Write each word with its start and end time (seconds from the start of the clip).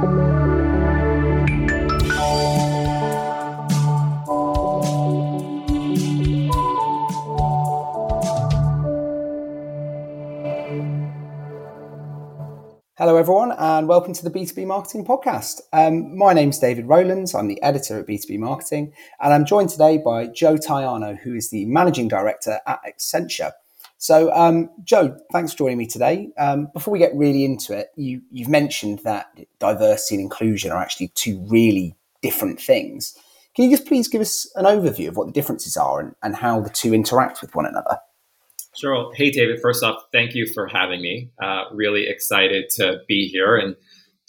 Hello, 0.00 0.08
everyone, 13.16 13.52
and 13.58 13.88
welcome 13.88 14.14
to 14.14 14.24
the 14.24 14.30
B2B 14.30 14.66
Marketing 14.66 15.04
Podcast. 15.04 15.60
Um, 15.74 16.16
my 16.16 16.32
name's 16.32 16.58
David 16.58 16.86
Rowlands. 16.86 17.34
I'm 17.34 17.48
the 17.48 17.62
editor 17.62 17.98
at 17.98 18.06
B2B 18.06 18.38
Marketing, 18.38 18.94
and 19.20 19.34
I'm 19.34 19.44
joined 19.44 19.68
today 19.68 19.98
by 19.98 20.28
Joe 20.28 20.56
Taiano, 20.56 21.18
who 21.18 21.34
is 21.34 21.50
the 21.50 21.66
managing 21.66 22.08
director 22.08 22.58
at 22.66 22.80
Accenture. 22.84 23.52
So, 24.00 24.32
um, 24.32 24.70
Joe, 24.82 25.14
thanks 25.30 25.52
for 25.52 25.58
joining 25.58 25.76
me 25.76 25.86
today. 25.86 26.30
Um, 26.38 26.68
before 26.72 26.90
we 26.90 26.98
get 26.98 27.14
really 27.14 27.44
into 27.44 27.76
it, 27.76 27.88
you, 27.96 28.22
you've 28.30 28.48
mentioned 28.48 29.00
that 29.00 29.26
diversity 29.58 30.14
and 30.14 30.22
inclusion 30.22 30.72
are 30.72 30.80
actually 30.80 31.08
two 31.08 31.38
really 31.50 31.94
different 32.22 32.58
things. 32.58 33.14
Can 33.54 33.66
you 33.66 33.76
just 33.76 33.86
please 33.86 34.08
give 34.08 34.22
us 34.22 34.50
an 34.56 34.64
overview 34.64 35.08
of 35.08 35.18
what 35.18 35.26
the 35.26 35.34
differences 35.34 35.76
are 35.76 36.00
and, 36.00 36.14
and 36.22 36.34
how 36.34 36.60
the 36.60 36.70
two 36.70 36.94
interact 36.94 37.42
with 37.42 37.54
one 37.54 37.66
another? 37.66 37.98
Sure. 38.74 39.12
Hey, 39.14 39.30
David. 39.30 39.60
First 39.60 39.84
off, 39.84 40.02
thank 40.12 40.34
you 40.34 40.46
for 40.46 40.66
having 40.66 41.02
me. 41.02 41.30
Uh, 41.42 41.64
really 41.70 42.06
excited 42.08 42.70
to 42.76 43.00
be 43.06 43.28
here 43.28 43.54
and 43.54 43.76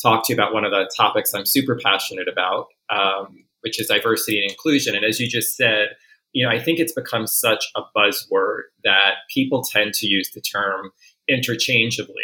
talk 0.03 0.25
to 0.25 0.33
you 0.33 0.35
about 0.35 0.53
one 0.53 0.65
of 0.65 0.71
the 0.71 0.91
topics 0.97 1.33
I'm 1.33 1.45
super 1.45 1.79
passionate 1.81 2.27
about, 2.27 2.67
um, 2.89 3.45
which 3.61 3.79
is 3.79 3.87
diversity 3.87 4.41
and 4.41 4.51
inclusion. 4.51 4.95
And 4.95 5.05
as 5.05 5.21
you 5.21 5.29
just 5.29 5.55
said, 5.55 5.91
you 6.33 6.45
know, 6.45 6.51
I 6.51 6.59
think 6.59 6.79
it's 6.79 6.93
become 6.93 7.27
such 7.27 7.65
a 7.75 7.81
buzzword 7.95 8.61
that 8.83 9.15
people 9.33 9.63
tend 9.63 9.93
to 9.95 10.07
use 10.07 10.31
the 10.31 10.41
term 10.41 10.91
interchangeably 11.27 12.15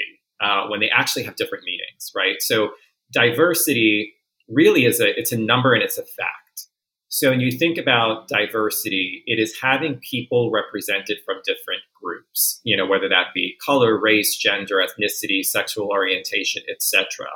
uh, 0.41 0.67
when 0.67 0.80
they 0.80 0.89
actually 0.89 1.23
have 1.23 1.35
different 1.35 1.63
meanings, 1.66 2.11
right? 2.16 2.41
So 2.41 2.70
diversity 3.11 4.13
really 4.49 4.85
is 4.85 4.99
a 4.99 5.17
it's 5.20 5.31
a 5.31 5.38
number 5.38 5.73
and 5.73 5.83
it's 5.83 5.97
a 5.97 6.03
fact. 6.03 6.67
So 7.09 7.30
when 7.30 7.39
you 7.39 7.52
think 7.52 7.78
about 7.78 8.28
diversity, 8.28 9.23
it 9.25 9.39
is 9.39 9.58
having 9.61 10.00
people 10.00 10.52
represented 10.52 11.17
from 11.25 11.38
different 11.45 11.81
groups, 12.02 12.59
you 12.63 12.75
know, 12.75 12.85
whether 12.85 13.08
that 13.09 13.28
be 13.33 13.55
color, 13.66 14.00
race, 14.00 14.35
gender, 14.35 14.75
ethnicity, 14.75 15.44
sexual 15.44 15.88
orientation, 15.88 16.63
etc. 16.69 17.28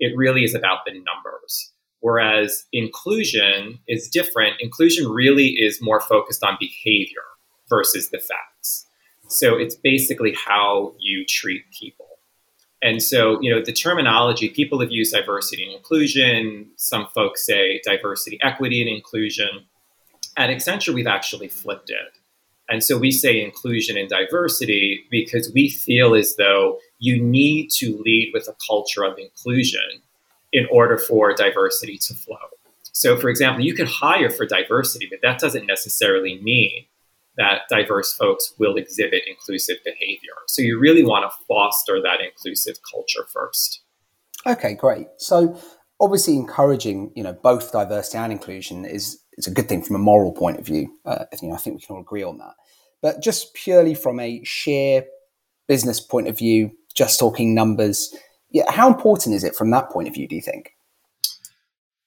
It 0.00 0.12
really 0.16 0.42
is 0.42 0.54
about 0.54 0.80
the 0.84 0.92
numbers. 0.92 1.71
Whereas 2.02 2.66
inclusion 2.72 3.78
is 3.86 4.08
different. 4.08 4.60
Inclusion 4.60 5.08
really 5.08 5.50
is 5.50 5.80
more 5.80 6.00
focused 6.00 6.42
on 6.42 6.56
behavior 6.58 7.22
versus 7.68 8.10
the 8.10 8.18
facts. 8.18 8.86
So 9.28 9.56
it's 9.56 9.76
basically 9.76 10.34
how 10.34 10.94
you 10.98 11.24
treat 11.24 11.62
people. 11.70 12.06
And 12.82 13.00
so, 13.00 13.40
you 13.40 13.54
know, 13.54 13.62
the 13.64 13.72
terminology, 13.72 14.48
people 14.48 14.80
have 14.80 14.90
used 14.90 15.14
diversity 15.14 15.64
and 15.64 15.72
inclusion. 15.72 16.70
Some 16.74 17.06
folks 17.14 17.46
say 17.46 17.80
diversity, 17.84 18.36
equity, 18.42 18.82
and 18.82 18.90
inclusion. 18.90 19.66
At 20.36 20.50
Accenture, 20.50 20.92
we've 20.92 21.06
actually 21.06 21.48
flipped 21.48 21.88
it. 21.88 22.18
And 22.68 22.82
so 22.82 22.98
we 22.98 23.12
say 23.12 23.40
inclusion 23.40 23.96
and 23.96 24.08
diversity 24.08 25.04
because 25.08 25.52
we 25.54 25.68
feel 25.68 26.16
as 26.16 26.34
though 26.34 26.78
you 26.98 27.22
need 27.22 27.70
to 27.76 27.96
lead 28.04 28.32
with 28.34 28.48
a 28.48 28.56
culture 28.66 29.04
of 29.04 29.18
inclusion 29.18 30.02
in 30.52 30.66
order 30.70 30.98
for 30.98 31.34
diversity 31.34 31.98
to 31.98 32.14
flow. 32.14 32.36
So, 32.92 33.16
for 33.16 33.28
example, 33.28 33.64
you 33.64 33.74
can 33.74 33.86
hire 33.86 34.30
for 34.30 34.46
diversity, 34.46 35.08
but 35.10 35.20
that 35.22 35.38
doesn't 35.38 35.66
necessarily 35.66 36.40
mean 36.42 36.84
that 37.36 37.62
diverse 37.70 38.12
folks 38.12 38.52
will 38.58 38.76
exhibit 38.76 39.22
inclusive 39.26 39.78
behavior. 39.84 40.34
So 40.48 40.62
you 40.62 40.78
really 40.78 41.02
want 41.02 41.30
to 41.30 41.36
foster 41.48 42.00
that 42.02 42.20
inclusive 42.20 42.76
culture 42.90 43.26
first. 43.32 43.82
Okay, 44.46 44.74
great. 44.74 45.06
So 45.16 45.58
obviously 46.00 46.36
encouraging, 46.36 47.12
you 47.14 47.22
know, 47.22 47.32
both 47.32 47.72
diversity 47.72 48.18
and 48.18 48.32
inclusion 48.32 48.84
is 48.84 49.18
is 49.38 49.46
a 49.46 49.50
good 49.50 49.66
thing 49.66 49.82
from 49.82 49.96
a 49.96 50.00
moral 50.00 50.32
point 50.32 50.58
of 50.58 50.66
view. 50.66 50.94
Uh, 51.06 51.24
you 51.40 51.48
know, 51.48 51.54
I 51.54 51.58
think 51.58 51.76
we 51.76 51.86
can 51.86 51.96
all 51.96 52.02
agree 52.02 52.22
on 52.22 52.36
that. 52.38 52.54
But 53.00 53.22
just 53.22 53.54
purely 53.54 53.94
from 53.94 54.20
a 54.20 54.44
sheer 54.44 55.04
business 55.68 56.00
point 56.00 56.28
of 56.28 56.36
view, 56.36 56.72
just 56.94 57.18
talking 57.18 57.54
numbers, 57.54 58.14
yeah, 58.52 58.70
how 58.70 58.88
important 58.88 59.34
is 59.34 59.44
it 59.44 59.54
from 59.54 59.70
that 59.70 59.90
point 59.90 60.08
of 60.08 60.14
view? 60.14 60.28
Do 60.28 60.34
you 60.34 60.42
think? 60.42 60.74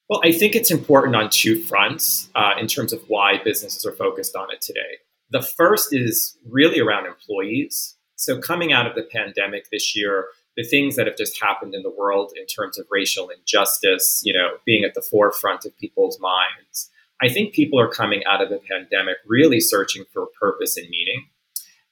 Well, 0.09 0.21
I 0.23 0.31
think 0.31 0.55
it's 0.55 0.71
important 0.71 1.15
on 1.15 1.29
two 1.29 1.59
fronts 1.59 2.29
uh, 2.35 2.53
in 2.59 2.67
terms 2.67 2.93
of 2.93 3.01
why 3.07 3.41
businesses 3.43 3.85
are 3.85 3.91
focused 3.91 4.35
on 4.35 4.51
it 4.51 4.61
today. 4.61 4.99
The 5.31 5.41
first 5.41 5.89
is 5.91 6.37
really 6.47 6.79
around 6.79 7.07
employees. 7.07 7.95
So, 8.15 8.39
coming 8.39 8.71
out 8.71 8.85
of 8.85 8.95
the 8.95 9.03
pandemic 9.03 9.69
this 9.71 9.95
year, 9.95 10.27
the 10.55 10.63
things 10.63 10.95
that 10.95 11.07
have 11.07 11.17
just 11.17 11.41
happened 11.41 11.73
in 11.73 11.83
the 11.83 11.89
world 11.89 12.31
in 12.39 12.45
terms 12.45 12.77
of 12.77 12.85
racial 12.89 13.29
injustice, 13.29 14.21
you 14.23 14.31
know, 14.31 14.57
being 14.65 14.83
at 14.83 14.93
the 14.93 15.01
forefront 15.01 15.65
of 15.65 15.77
people's 15.77 16.19
minds, 16.19 16.89
I 17.21 17.29
think 17.29 17.53
people 17.53 17.79
are 17.79 17.89
coming 17.89 18.23
out 18.25 18.41
of 18.41 18.49
the 18.49 18.59
pandemic 18.69 19.17
really 19.25 19.59
searching 19.59 20.05
for 20.13 20.27
purpose 20.39 20.77
and 20.77 20.87
meaning. 20.89 21.25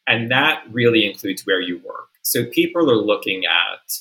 And 0.05 0.29
that 0.31 0.63
really 0.71 1.05
includes 1.05 1.45
where 1.45 1.61
you 1.61 1.81
work. 1.83 2.09
So, 2.21 2.45
people 2.45 2.89
are 2.91 2.95
looking 2.95 3.43
at, 3.45 3.99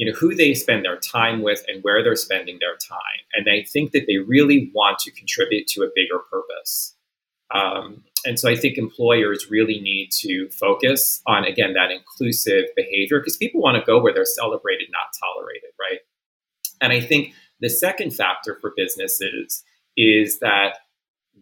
you 0.00 0.10
know, 0.10 0.16
who 0.16 0.34
they 0.34 0.54
spend 0.54 0.82
their 0.82 0.96
time 0.96 1.42
with 1.42 1.62
and 1.68 1.84
where 1.84 2.02
they're 2.02 2.16
spending 2.16 2.56
their 2.58 2.74
time. 2.76 3.20
And 3.34 3.46
they 3.46 3.64
think 3.64 3.92
that 3.92 4.06
they 4.06 4.16
really 4.16 4.72
want 4.74 4.98
to 5.00 5.10
contribute 5.10 5.66
to 5.66 5.82
a 5.82 5.90
bigger 5.94 6.20
purpose. 6.20 6.96
Um, 7.54 8.02
and 8.24 8.40
so 8.40 8.48
I 8.48 8.56
think 8.56 8.78
employers 8.78 9.50
really 9.50 9.78
need 9.78 10.08
to 10.20 10.48
focus 10.48 11.20
on, 11.26 11.44
again, 11.44 11.74
that 11.74 11.90
inclusive 11.90 12.64
behavior 12.76 13.20
because 13.20 13.36
people 13.36 13.60
want 13.60 13.76
to 13.76 13.84
go 13.84 14.00
where 14.00 14.14
they're 14.14 14.24
celebrated, 14.24 14.88
not 14.90 15.12
tolerated, 15.20 15.68
right? 15.78 15.98
And 16.80 16.94
I 16.94 17.02
think 17.02 17.34
the 17.60 17.68
second 17.68 18.12
factor 18.12 18.56
for 18.58 18.72
businesses 18.74 19.62
is 19.98 20.38
that 20.38 20.78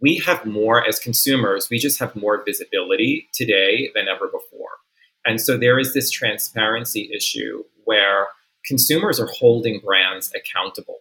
we 0.03 0.17
have 0.17 0.45
more 0.45 0.85
as 0.85 0.99
consumers, 0.99 1.71
we 1.71 1.79
just 1.79 2.01
have 2.01 2.17
more 2.17 2.43
visibility 2.45 3.29
today 3.33 3.93
than 3.95 4.09
ever 4.09 4.27
before. 4.27 4.79
And 5.25 5.41
so 5.41 5.57
there 5.57 5.79
is 5.79 5.95
this 5.95 6.11
transparency 6.11 7.09
issue 7.15 7.63
where 7.85 8.27
consumers 8.65 9.19
are 9.21 9.29
holding 9.39 9.81
brands 9.81 10.33
accountable 10.35 11.01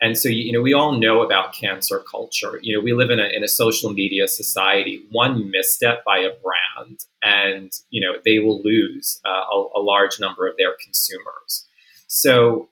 and 0.00 0.18
so, 0.18 0.28
you 0.28 0.52
know, 0.52 0.60
we 0.60 0.74
all 0.74 0.92
know 0.92 1.22
about 1.22 1.54
cancel 1.54 2.00
culture. 2.00 2.58
You 2.62 2.76
know, 2.76 2.84
we 2.84 2.92
live 2.92 3.10
in 3.10 3.18
a, 3.18 3.28
in 3.34 3.42
a 3.42 3.48
social 3.48 3.92
media 3.92 4.28
society. 4.28 5.02
One 5.10 5.50
misstep 5.50 6.04
by 6.04 6.18
a 6.18 6.30
brand, 6.42 7.00
and, 7.22 7.72
you 7.88 8.02
know, 8.02 8.18
they 8.24 8.38
will 8.38 8.62
lose 8.62 9.20
uh, 9.24 9.30
a, 9.30 9.66
a 9.76 9.80
large 9.80 10.20
number 10.20 10.46
of 10.46 10.56
their 10.58 10.74
consumers. 10.82 11.66
So 12.08 12.68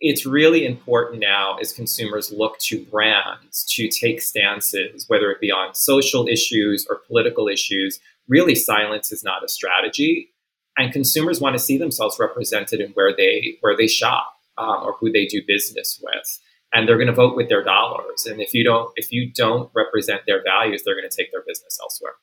it's 0.00 0.24
really 0.24 0.64
important 0.64 1.20
now 1.20 1.56
as 1.58 1.72
consumers 1.72 2.32
look 2.32 2.58
to 2.58 2.84
brands 2.84 3.64
to 3.74 3.88
take 3.88 4.22
stances, 4.22 5.04
whether 5.08 5.32
it 5.32 5.40
be 5.40 5.50
on 5.50 5.74
social 5.74 6.28
issues 6.28 6.86
or 6.88 7.02
political 7.08 7.48
issues. 7.48 7.98
Really, 8.28 8.54
silence 8.54 9.10
is 9.10 9.24
not 9.24 9.44
a 9.44 9.48
strategy. 9.48 10.32
And 10.78 10.92
consumers 10.92 11.40
want 11.40 11.54
to 11.54 11.58
see 11.58 11.76
themselves 11.76 12.16
represented 12.18 12.80
in 12.80 12.92
where 12.92 13.14
they 13.14 13.58
where 13.60 13.76
they 13.76 13.86
shop 13.86 14.38
um, 14.56 14.82
or 14.84 14.94
who 14.98 15.12
they 15.12 15.26
do 15.26 15.42
business 15.46 16.00
with 16.02 16.40
and 16.72 16.88
they're 16.88 16.96
going 16.96 17.08
to 17.08 17.12
vote 17.12 17.36
with 17.36 17.48
their 17.48 17.62
dollars. 17.62 18.26
And 18.26 18.40
if 18.40 18.54
you 18.54 18.64
don't, 18.64 18.90
if 18.96 19.12
you 19.12 19.30
don't 19.32 19.70
represent 19.74 20.22
their 20.26 20.42
values, 20.42 20.82
they're 20.84 20.94
going 20.96 21.08
to 21.08 21.16
take 21.16 21.30
their 21.32 21.42
business 21.46 21.78
elsewhere. 21.80 22.14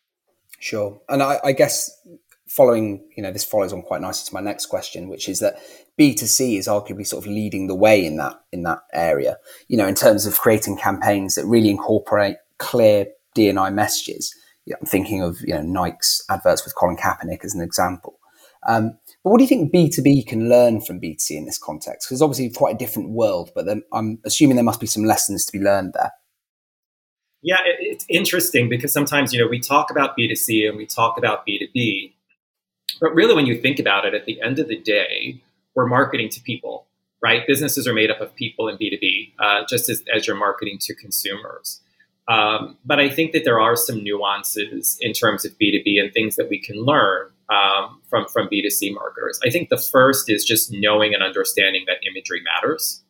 Sure, 0.59 0.99
and 1.07 1.23
I, 1.23 1.39
I 1.43 1.51
guess 1.53 1.89
following, 2.47 3.07
you 3.15 3.21
know, 3.21 3.31
this 3.31 3.45
follows 3.45 3.71
on 3.71 3.83
quite 3.83 4.01
nicely 4.01 4.27
to 4.27 4.33
my 4.33 4.41
next 4.41 4.65
question, 4.65 5.07
which 5.07 5.29
is 5.29 5.39
that 5.39 5.59
B 5.97 6.13
two 6.13 6.25
C 6.25 6.57
is 6.57 6.67
arguably 6.67 7.05
sort 7.05 7.25
of 7.25 7.31
leading 7.31 7.67
the 7.67 7.75
way 7.75 8.03
in 8.03 8.17
that 8.17 8.41
in 8.51 8.63
that 8.63 8.79
area. 8.93 9.37
You 9.67 9.77
know, 9.77 9.87
in 9.87 9.95
terms 9.95 10.25
of 10.25 10.37
creating 10.37 10.77
campaigns 10.77 11.35
that 11.35 11.45
really 11.45 11.69
incorporate 11.69 12.37
clear 12.57 13.07
D 13.35 13.49
and 13.49 13.59
I 13.59 13.69
messages. 13.69 14.33
I'm 14.69 14.85
thinking 14.85 15.23
of 15.23 15.37
you 15.41 15.53
know 15.53 15.61
Nike's 15.61 16.23
adverts 16.29 16.63
with 16.63 16.75
Colin 16.75 16.97
Kaepernick 16.97 17.43
as 17.43 17.55
an 17.55 17.61
example. 17.61 18.18
Um, 18.69 18.99
but 19.23 19.31
what 19.31 19.39
do 19.39 19.43
you 19.43 19.47
think 19.47 19.73
B2B 19.73 20.27
can 20.27 20.47
learn 20.47 20.79
from 20.79 21.01
B2C 21.01 21.31
in 21.31 21.45
this 21.45 21.57
context? 21.57 22.07
Because 22.07 22.21
obviously 22.21 22.51
quite 22.51 22.75
a 22.75 22.77
different 22.77 23.09
world, 23.09 23.49
but 23.55 23.65
then 23.65 23.81
I'm 23.91 24.19
assuming 24.25 24.55
there 24.55 24.63
must 24.63 24.79
be 24.79 24.85
some 24.85 25.03
lessons 25.03 25.43
to 25.47 25.51
be 25.51 25.63
learned 25.63 25.93
there. 25.93 26.11
Yeah, 27.41 27.57
it's 27.65 28.05
interesting 28.09 28.69
because 28.69 28.93
sometimes, 28.93 29.33
you 29.33 29.39
know, 29.39 29.47
we 29.47 29.59
talk 29.59 29.89
about 29.89 30.15
B2C 30.15 30.69
and 30.69 30.77
we 30.77 30.85
talk 30.85 31.17
about 31.17 31.47
B2B, 31.47 32.13
but 33.01 33.15
really 33.15 33.33
when 33.33 33.47
you 33.47 33.59
think 33.59 33.79
about 33.79 34.05
it, 34.05 34.13
at 34.13 34.25
the 34.25 34.39
end 34.39 34.59
of 34.59 34.67
the 34.67 34.77
day, 34.77 35.41
we're 35.73 35.87
marketing 35.87 36.29
to 36.29 36.41
people, 36.41 36.85
right? 37.23 37.47
Businesses 37.47 37.87
are 37.87 37.93
made 37.93 38.11
up 38.11 38.21
of 38.21 38.35
people 38.35 38.67
in 38.67 38.77
B2B, 38.77 39.33
uh, 39.39 39.63
just 39.67 39.89
as, 39.89 40.03
as 40.13 40.27
you're 40.27 40.35
marketing 40.35 40.77
to 40.81 40.93
consumers. 40.93 41.81
Um, 42.29 42.77
but 42.85 42.99
I 42.99 43.09
think 43.09 43.31
that 43.33 43.43
there 43.43 43.59
are 43.59 43.75
some 43.75 44.03
nuances 44.03 44.97
in 45.01 45.13
terms 45.13 45.45
of 45.45 45.51
B2B 45.57 45.99
and 45.99 46.13
things 46.13 46.35
that 46.35 46.47
we 46.49 46.59
can 46.59 46.77
learn 46.77 47.31
um, 47.49 47.99
from 48.09 48.27
from 48.27 48.47
B2C 48.47 48.93
marketers. 48.93 49.39
I 49.43 49.49
think 49.49 49.69
the 49.69 49.77
first 49.77 50.29
is 50.29 50.45
just 50.45 50.71
knowing 50.71 51.13
and 51.15 51.23
understanding 51.23 51.85
that 51.87 51.97
imagery 52.09 52.41
matters, 52.43 53.03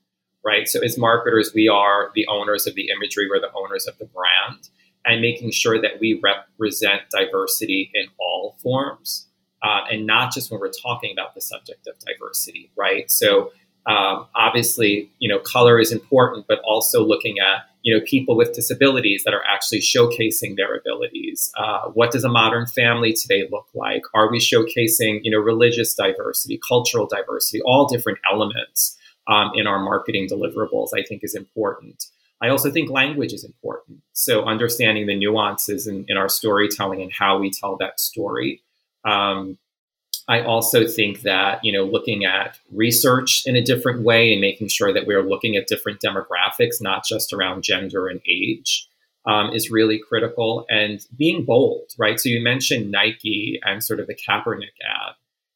right? 0.46 0.68
So 0.70 0.80
as 0.82 0.98
marketers, 0.98 1.52
we 1.54 1.68
are 1.68 2.12
the 2.16 2.26
owners 2.28 2.66
of 2.66 2.76
the 2.76 2.90
imagery, 2.96 3.28
we're 3.30 3.42
the 3.42 3.52
owners 3.54 3.86
of 3.88 3.98
the 3.98 4.06
brand, 4.06 4.70
and 5.06 5.22
making 5.22 5.52
sure 5.52 5.82
that 5.82 6.00
we 6.00 6.20
represent 6.24 7.02
diversity 7.12 7.92
in 7.94 8.06
all 8.20 8.56
forms, 8.64 9.28
uh, 9.62 9.82
and 9.92 10.08
not 10.08 10.34
just 10.34 10.50
when 10.50 10.62
we're 10.62 10.72
talking 10.72 11.12
about 11.12 11.36
the 11.36 11.42
subject 11.42 11.88
of 11.88 11.96
diversity, 12.00 12.72
right? 12.78 13.12
So 13.12 13.52
Um, 13.86 14.28
obviously, 14.36 15.10
you 15.20 15.28
know, 15.32 15.40
color 15.40 15.80
is 15.80 15.92
important, 15.92 16.46
but 16.48 16.60
also 16.64 17.04
looking 17.04 17.40
at 17.40 17.64
you 17.90 17.98
know 17.98 18.06
people 18.06 18.38
with 18.38 18.54
disabilities 18.54 19.24
that 19.26 19.34
are 19.34 19.44
actually 19.46 19.80
showcasing 19.80 20.56
their 20.56 20.76
abilities. 20.76 21.52
Uh, 21.58 21.88
what 21.90 22.12
does 22.12 22.24
a 22.24 22.30
modern 22.30 22.68
family 22.68 23.14
today 23.14 23.48
look 23.52 23.66
like? 23.74 24.04
Are 24.14 24.30
we 24.30 24.38
showcasing 24.38 25.22
you 25.24 25.32
know 25.32 25.40
religious 25.40 25.96
diversity, 25.96 26.60
cultural 26.68 27.08
diversity, 27.08 27.62
all 27.66 27.88
different 27.88 28.20
elements 28.32 28.96
um, 29.28 29.50
in 29.56 29.66
our 29.66 29.80
marketing 29.80 30.28
deliverables? 30.28 30.90
I 30.96 31.02
think 31.02 31.24
is 31.24 31.34
important. 31.34 32.06
I 32.42 32.50
also 32.50 32.70
think 32.72 32.92
language 32.92 33.34
is 33.34 33.44
important. 33.44 34.02
So 34.14 34.44
understanding 34.44 35.08
the 35.08 35.16
nuances 35.16 35.88
in, 35.88 36.06
in 36.08 36.16
our 36.16 36.30
storytelling 36.30 37.02
and 37.02 37.12
how 37.12 37.40
we 37.40 37.50
tell 37.50 37.76
that 37.78 38.00
story. 38.00 38.62
Um, 39.04 39.58
I 40.30 40.44
also 40.44 40.88
think 40.88 41.22
that 41.22 41.60
you 41.66 41.74
know 41.74 41.84
looking 41.84 42.24
at 42.24 42.60
research 42.72 43.44
in 43.46 43.56
a 43.56 43.64
different 43.64 44.04
way 44.04 44.32
and 44.32 44.40
making 44.40 44.68
sure 44.68 44.94
that 44.94 45.08
we're 45.08 45.28
looking 45.28 45.56
at 45.56 45.68
different 45.68 46.02
demographics, 46.02 46.82
not 46.82 47.04
just 47.04 47.34
around 47.34 47.64
gender 47.64 48.08
and 48.08 48.22
age, 48.30 48.88
um, 49.26 49.52
is 49.52 49.72
really 49.72 50.00
critical. 50.00 50.66
And 50.70 51.06
being 51.18 51.46
bold, 51.46 51.90
right? 51.98 52.20
So 52.20 52.30
you 52.30 52.42
mentioned 52.42 52.92
Nike 52.92 53.60
and 53.64 53.84
sort 53.84 54.00
of 54.00 54.08
the 54.08 54.16
Kaepernick 54.16 54.78
ad. 54.88 55.16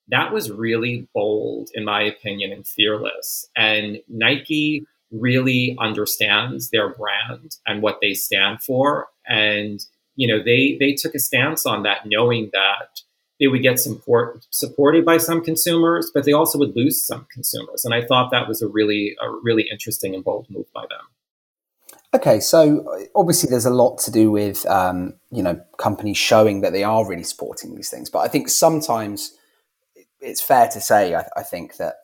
That 0.10 0.34
was 0.34 0.52
really 0.52 1.08
bold, 1.14 1.70
in 1.76 1.86
my 1.86 2.02
opinion, 2.02 2.52
and 2.52 2.68
fearless. 2.68 3.48
And 3.56 4.00
Nike 4.10 4.86
really 5.12 5.78
understands 5.80 6.72
their 6.72 6.90
brand 6.90 7.58
and 7.68 7.82
what 7.82 8.00
they 8.02 8.16
stand 8.16 8.62
for. 8.62 9.08
And 9.28 9.80
you 10.16 10.28
know 10.28 10.44
they 10.44 10.78
they 10.80 10.94
took 10.94 11.14
a 11.14 11.20
stance 11.20 11.66
on 11.66 11.84
that, 11.84 12.08
knowing 12.08 12.50
that 12.54 13.02
they 13.44 13.48
would 13.48 13.62
get 13.62 13.78
support, 13.78 14.48
supported 14.52 15.04
by 15.04 15.18
some 15.18 15.44
consumers, 15.44 16.10
but 16.14 16.24
they 16.24 16.32
also 16.32 16.58
would 16.58 16.74
lose 16.78 17.06
some 17.06 17.28
consumers. 17.30 17.84
And 17.84 17.94
I 17.94 18.06
thought 18.06 18.32
that 18.32 18.48
was 18.48 18.62
a 18.62 18.68
really, 18.70 19.18
a 19.22 19.30
really 19.44 19.68
interesting 19.70 20.16
and 20.16 20.24
bold 20.24 20.48
move 20.50 20.72
by 20.74 20.84
them. 20.84 21.08
Okay, 22.16 22.40
so 22.40 22.86
obviously 23.16 23.50
there's 23.50 23.66
a 23.66 23.72
lot 23.72 23.98
to 23.98 24.12
do 24.12 24.32
with 24.32 24.66
um, 24.68 25.16
you 25.32 25.44
know 25.44 25.60
companies 25.78 26.16
showing 26.16 26.62
that 26.62 26.72
they 26.72 26.84
are 26.84 27.06
really 27.06 27.24
supporting 27.24 27.76
these 27.76 27.90
things, 27.90 28.10
but 28.10 28.20
I 28.20 28.30
think 28.30 28.50
sometimes 28.50 29.36
it's 30.22 30.42
fair 30.42 30.68
to 30.70 30.80
say 30.80 31.16
I, 31.16 31.26
I 31.36 31.44
think 31.44 31.78
that 31.78 31.96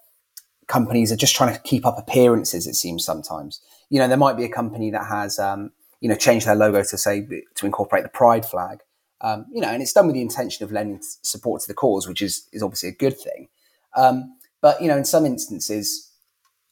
companies 0.67 1.11
are 1.11 1.15
just 1.15 1.35
trying 1.35 1.53
to 1.53 1.61
keep 1.61 1.85
up 1.85 1.97
appearances. 1.97 2.67
It 2.67 2.73
seems 2.73 3.05
sometimes 3.05 3.61
you 3.89 3.99
know 3.99 4.07
there 4.07 4.17
might 4.17 4.35
be 4.35 4.45
a 4.45 4.49
company 4.49 4.89
that 4.89 5.05
has 5.05 5.37
um, 5.37 5.71
you 6.01 6.09
know 6.09 6.15
changed 6.15 6.47
their 6.47 6.55
logo 6.55 6.81
to 6.83 6.97
say 6.97 7.25
to 7.55 7.65
incorporate 7.67 8.01
the 8.01 8.09
pride 8.09 8.47
flag, 8.47 8.79
um, 9.21 9.45
you 9.51 9.61
know, 9.61 9.69
and 9.69 9.81
it's 9.81 9.93
done 9.93 10.07
with 10.07 10.15
the 10.15 10.21
intention 10.21 10.63
of 10.63 10.71
lending 10.71 10.99
support 11.01 11.61
to 11.61 11.67
the 11.67 11.73
cause, 11.73 12.07
which 12.07 12.21
is 12.21 12.47
is 12.53 12.63
obviously 12.63 12.89
a 12.89 12.93
good 12.93 13.17
thing. 13.17 13.49
Um, 13.95 14.35
but 14.61 14.81
you 14.81 14.87
know, 14.87 14.97
in 14.97 15.05
some 15.05 15.25
instances, 15.25 16.09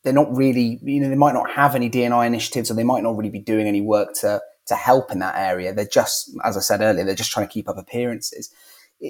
they're 0.03 0.13
not 0.13 0.33
really, 0.35 0.79
you 0.83 0.99
know, 0.99 1.09
they 1.09 1.15
might 1.15 1.33
not 1.33 1.49
have 1.51 1.75
any 1.75 1.89
DNI 1.89 2.25
initiatives, 2.25 2.71
or 2.71 2.73
they 2.73 2.83
might 2.83 3.03
not 3.03 3.17
really 3.17 3.29
be 3.29 3.39
doing 3.39 3.67
any 3.67 3.81
work 3.81 4.13
to 4.21 4.41
to 4.67 4.75
help 4.75 5.11
in 5.11 5.19
that 5.19 5.35
area. 5.35 5.73
They're 5.73 5.85
just, 5.85 6.31
as 6.43 6.57
I 6.57 6.59
said 6.59 6.81
earlier, 6.81 7.05
they're 7.05 7.15
just 7.15 7.31
trying 7.31 7.47
to 7.47 7.51
keep 7.51 7.69
up 7.69 7.77
appearances. 7.77 8.53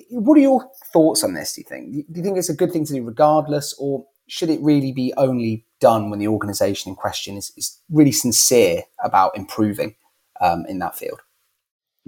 What 0.09 0.37
are 0.37 0.41
your 0.41 0.69
thoughts 0.93 1.23
on 1.23 1.33
this? 1.33 1.53
Do 1.53 1.61
you 1.61 1.65
think? 1.67 1.91
Do 2.11 2.17
you 2.19 2.23
think 2.23 2.37
it's 2.37 2.49
a 2.49 2.55
good 2.55 2.71
thing 2.71 2.85
to 2.85 2.93
do 2.93 3.03
regardless, 3.03 3.73
or 3.79 4.05
should 4.27 4.49
it 4.49 4.61
really 4.61 4.91
be 4.91 5.13
only 5.17 5.65
done 5.79 6.09
when 6.09 6.19
the 6.19 6.27
organisation 6.27 6.89
in 6.89 6.95
question 6.95 7.37
is, 7.37 7.51
is 7.55 7.79
really 7.89 8.11
sincere 8.11 8.83
about 9.03 9.37
improving 9.37 9.95
um, 10.41 10.65
in 10.67 10.79
that 10.79 10.95
field? 10.95 11.21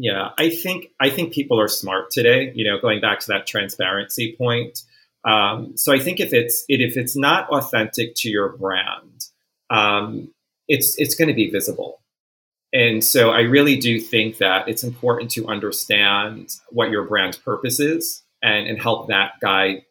Yeah, 0.02 0.30
I 0.38 0.50
think 0.50 0.92
I 1.02 1.10
think 1.10 1.34
people 1.34 1.60
are 1.60 1.68
smart 1.68 2.10
today. 2.10 2.54
You 2.56 2.64
know, 2.64 2.80
going 2.80 3.02
back 3.02 3.20
to 3.20 3.28
that 3.28 3.46
transparency 3.46 4.34
point. 4.38 4.84
Um, 5.26 5.76
so 5.76 5.94
I 5.94 6.00
think 6.00 6.22
if 6.22 6.32
it's 6.34 6.64
if 6.70 6.96
it's 6.96 7.18
not 7.18 7.50
authentic 7.50 8.16
to 8.16 8.30
your 8.30 8.56
brand, 8.56 9.26
um, 9.70 10.34
it's 10.70 10.98
it's 10.98 11.16
going 11.16 11.28
to 11.28 11.34
be 11.34 11.50
visible. 11.50 12.02
And 12.72 13.04
so 13.04 13.32
I 13.32 13.42
really 13.42 13.76
do 13.76 14.00
think 14.00 14.38
that 14.38 14.70
it's 14.70 14.86
important 14.86 15.32
to 15.32 15.48
understand 15.48 16.56
what 16.70 16.92
your 16.92 17.04
brand 17.04 17.38
purpose 17.44 17.82
is 17.82 18.24
and, 18.42 18.68
and 18.68 18.82
help 18.82 19.10
that 19.10 19.34
guide, 19.42 19.82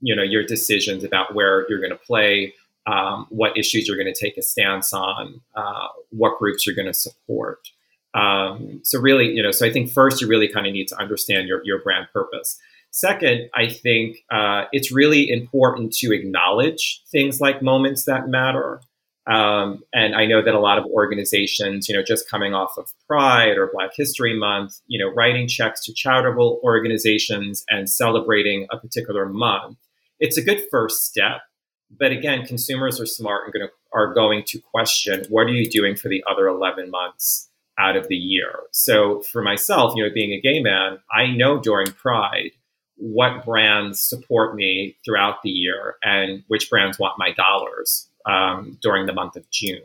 you 0.00 0.16
know, 0.16 0.22
your 0.22 0.44
decisions 0.44 1.04
about 1.04 1.34
where 1.34 1.66
you're 1.68 1.80
going 1.80 1.90
to 1.90 1.96
play, 1.96 2.54
um, 2.86 3.26
what 3.28 3.58
issues 3.58 3.86
you're 3.86 3.98
going 3.98 4.12
to 4.12 4.18
take 4.18 4.38
a 4.38 4.42
stance 4.42 4.94
on, 4.94 5.42
uh, 5.54 5.88
what 6.08 6.38
groups 6.38 6.64
you're 6.64 6.76
going 6.76 6.86
to 6.86 6.94
support. 6.94 7.68
Um, 8.14 8.80
so 8.84 9.00
really, 9.00 9.26
you 9.26 9.42
know, 9.42 9.50
so 9.50 9.66
I 9.66 9.72
think 9.72 9.90
first 9.90 10.20
you 10.20 10.28
really 10.28 10.48
kind 10.48 10.66
of 10.66 10.72
need 10.72 10.88
to 10.88 10.98
understand 10.98 11.48
your, 11.48 11.60
your 11.64 11.82
brand 11.82 12.08
purpose. 12.12 12.58
Second, 12.90 13.50
I 13.54 13.68
think 13.68 14.24
uh, 14.30 14.64
it's 14.72 14.90
really 14.90 15.30
important 15.30 15.92
to 15.96 16.12
acknowledge 16.12 17.02
things 17.12 17.40
like 17.40 17.62
moments 17.62 18.04
that 18.04 18.28
matter. 18.28 18.80
Um, 19.26 19.82
and 19.92 20.14
I 20.14 20.24
know 20.24 20.42
that 20.42 20.54
a 20.54 20.58
lot 20.58 20.78
of 20.78 20.86
organizations, 20.86 21.86
you 21.86 21.94
know, 21.94 22.02
just 22.02 22.30
coming 22.30 22.54
off 22.54 22.78
of 22.78 22.90
Pride 23.06 23.58
or 23.58 23.70
Black 23.72 23.90
History 23.94 24.38
Month, 24.38 24.80
you 24.86 24.98
know, 24.98 25.12
writing 25.12 25.46
checks 25.46 25.84
to 25.84 25.92
charitable 25.92 26.60
organizations 26.64 27.62
and 27.68 27.90
celebrating 27.90 28.66
a 28.70 28.78
particular 28.78 29.26
month, 29.26 29.76
it's 30.18 30.38
a 30.38 30.42
good 30.42 30.62
first 30.70 31.04
step. 31.04 31.42
But 31.90 32.12
again, 32.12 32.46
consumers 32.46 33.00
are 33.00 33.06
smart 33.06 33.44
and 33.46 33.52
to 33.54 33.68
are 33.92 34.12
going 34.12 34.44
to 34.46 34.60
question 34.60 35.24
what 35.28 35.46
are 35.46 35.52
you 35.52 35.68
doing 35.70 35.96
for 35.96 36.08
the 36.08 36.22
other 36.30 36.46
11 36.46 36.90
months 36.90 37.48
out 37.78 37.96
of 37.96 38.08
the 38.08 38.16
year. 38.16 38.60
So 38.72 39.20
for 39.22 39.42
myself, 39.42 39.94
you 39.96 40.02
know, 40.02 40.10
being 40.12 40.32
a 40.32 40.40
gay 40.40 40.60
man, 40.60 40.98
I 41.12 41.28
know 41.28 41.58
during 41.60 41.92
Pride 41.92 42.50
what 42.96 43.44
brands 43.44 44.00
support 44.00 44.56
me 44.56 44.96
throughout 45.04 45.42
the 45.42 45.50
year 45.50 45.96
and 46.02 46.42
which 46.48 46.68
brands 46.68 46.98
want 46.98 47.18
my 47.18 47.32
dollars 47.32 48.08
um, 48.26 48.76
during 48.82 49.06
the 49.06 49.12
month 49.12 49.36
of 49.36 49.48
June. 49.50 49.82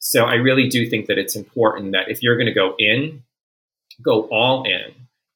So 0.00 0.24
I 0.24 0.34
really 0.34 0.68
do 0.68 0.88
think 0.88 1.06
that 1.06 1.18
it's 1.18 1.36
important 1.36 1.92
that 1.92 2.10
if 2.10 2.22
you're 2.22 2.36
going 2.36 2.46
to 2.46 2.52
go 2.52 2.74
in, 2.78 3.22
go 4.02 4.22
all 4.32 4.64
in 4.64 4.94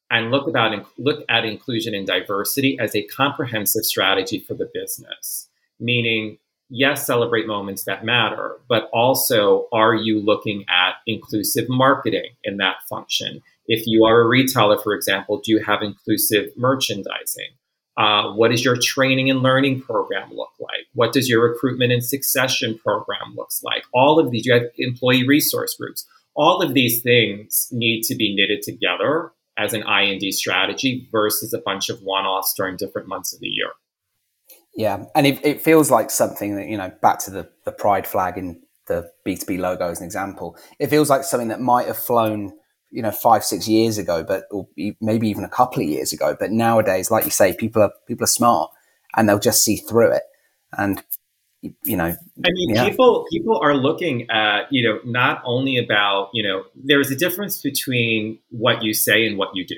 and 0.09 0.31
look 0.31 0.47
about 0.47 0.73
and 0.73 0.85
look 0.97 1.23
at 1.29 1.45
inclusion 1.45 1.95
and 1.95 2.05
diversity 2.05 2.77
as 2.79 2.95
a 2.95 3.03
comprehensive 3.03 3.85
strategy 3.85 4.39
for 4.39 4.53
the 4.53 4.69
business. 4.73 5.47
Meaning, 5.79 6.37
yes, 6.69 7.05
celebrate 7.05 7.47
moments 7.47 7.83
that 7.85 8.05
matter, 8.05 8.57
but 8.67 8.89
also 8.93 9.67
are 9.71 9.95
you 9.95 10.19
looking 10.19 10.65
at 10.69 10.95
inclusive 11.07 11.65
marketing 11.69 12.31
in 12.43 12.57
that 12.57 12.77
function? 12.89 13.41
If 13.67 13.87
you 13.87 14.05
are 14.05 14.21
a 14.21 14.27
retailer, 14.27 14.77
for 14.77 14.93
example, 14.93 15.41
do 15.43 15.51
you 15.51 15.63
have 15.63 15.81
inclusive 15.81 16.49
merchandising? 16.55 17.49
Uh, 17.97 18.33
what 18.33 18.51
does 18.51 18.63
your 18.63 18.75
training 18.75 19.29
and 19.29 19.41
learning 19.41 19.81
program 19.81 20.29
look 20.33 20.51
like? 20.59 20.85
What 20.93 21.13
does 21.13 21.29
your 21.29 21.41
recruitment 21.41 21.93
and 21.93 22.03
succession 22.03 22.77
program 22.77 23.35
looks 23.35 23.63
like? 23.63 23.83
All 23.93 24.19
of 24.19 24.31
these, 24.31 24.45
you 24.45 24.53
have 24.53 24.63
employee 24.77 25.25
resource 25.25 25.75
groups. 25.79 26.05
All 26.35 26.61
of 26.61 26.73
these 26.73 27.01
things 27.01 27.69
need 27.71 28.03
to 28.03 28.15
be 28.15 28.35
knitted 28.35 28.61
together 28.61 29.31
as 29.57 29.73
an 29.73 29.83
I&D 29.83 30.33
strategy 30.33 31.07
versus 31.09 31.53
a 31.53 31.59
bunch 31.59 31.87
of 31.89 32.01
one-offs 32.01 32.53
during 32.57 32.75
different 32.75 33.07
months 33.07 33.33
of 33.33 33.39
the 33.39 33.47
year. 33.47 33.71
Yeah, 34.75 35.05
and 35.15 35.25
it, 35.25 35.45
it 35.45 35.61
feels 35.61 35.89
like 35.89 36.11
something 36.11 36.55
that 36.57 36.67
you 36.67 36.77
know, 36.77 36.91
back 37.01 37.19
to 37.19 37.31
the 37.31 37.49
the 37.63 37.71
pride 37.71 38.05
flag 38.05 38.37
in 38.37 38.61
the 38.87 39.09
B 39.23 39.35
two 39.35 39.45
B 39.45 39.57
logo 39.57 39.89
as 39.89 39.99
an 39.99 40.05
example. 40.05 40.57
It 40.79 40.87
feels 40.87 41.09
like 41.09 41.23
something 41.23 41.47
that 41.47 41.61
might 41.61 41.87
have 41.87 41.97
flown, 41.97 42.53
you 42.91 43.01
know, 43.01 43.11
five 43.11 43.43
six 43.43 43.67
years 43.67 43.97
ago, 43.97 44.23
but 44.23 44.43
or 44.51 44.67
maybe 44.99 45.29
even 45.29 45.43
a 45.43 45.49
couple 45.49 45.81
of 45.81 45.87
years 45.87 46.11
ago. 46.11 46.35
But 46.37 46.51
nowadays, 46.51 47.09
like 47.09 47.25
you 47.25 47.31
say, 47.31 47.55
people 47.55 47.81
are 47.81 47.91
people 48.07 48.25
are 48.25 48.27
smart 48.27 48.71
and 49.15 49.29
they'll 49.29 49.39
just 49.39 49.63
see 49.63 49.77
through 49.77 50.11
it. 50.11 50.23
And 50.77 51.01
you 51.61 51.97
know, 51.97 52.05
I 52.05 52.49
mean, 52.51 52.75
yeah. 52.75 52.89
people 52.89 53.25
people 53.31 53.59
are 53.63 53.75
looking 53.75 54.29
at 54.29 54.67
you 54.71 54.87
know 54.87 54.99
not 55.05 55.41
only 55.45 55.77
about 55.77 56.29
you 56.33 56.43
know 56.43 56.63
there's 56.75 57.09
a 57.11 57.15
difference 57.15 57.61
between 57.61 58.39
what 58.49 58.83
you 58.83 58.93
say 58.93 59.25
and 59.25 59.37
what 59.37 59.49
you 59.53 59.65
do, 59.65 59.77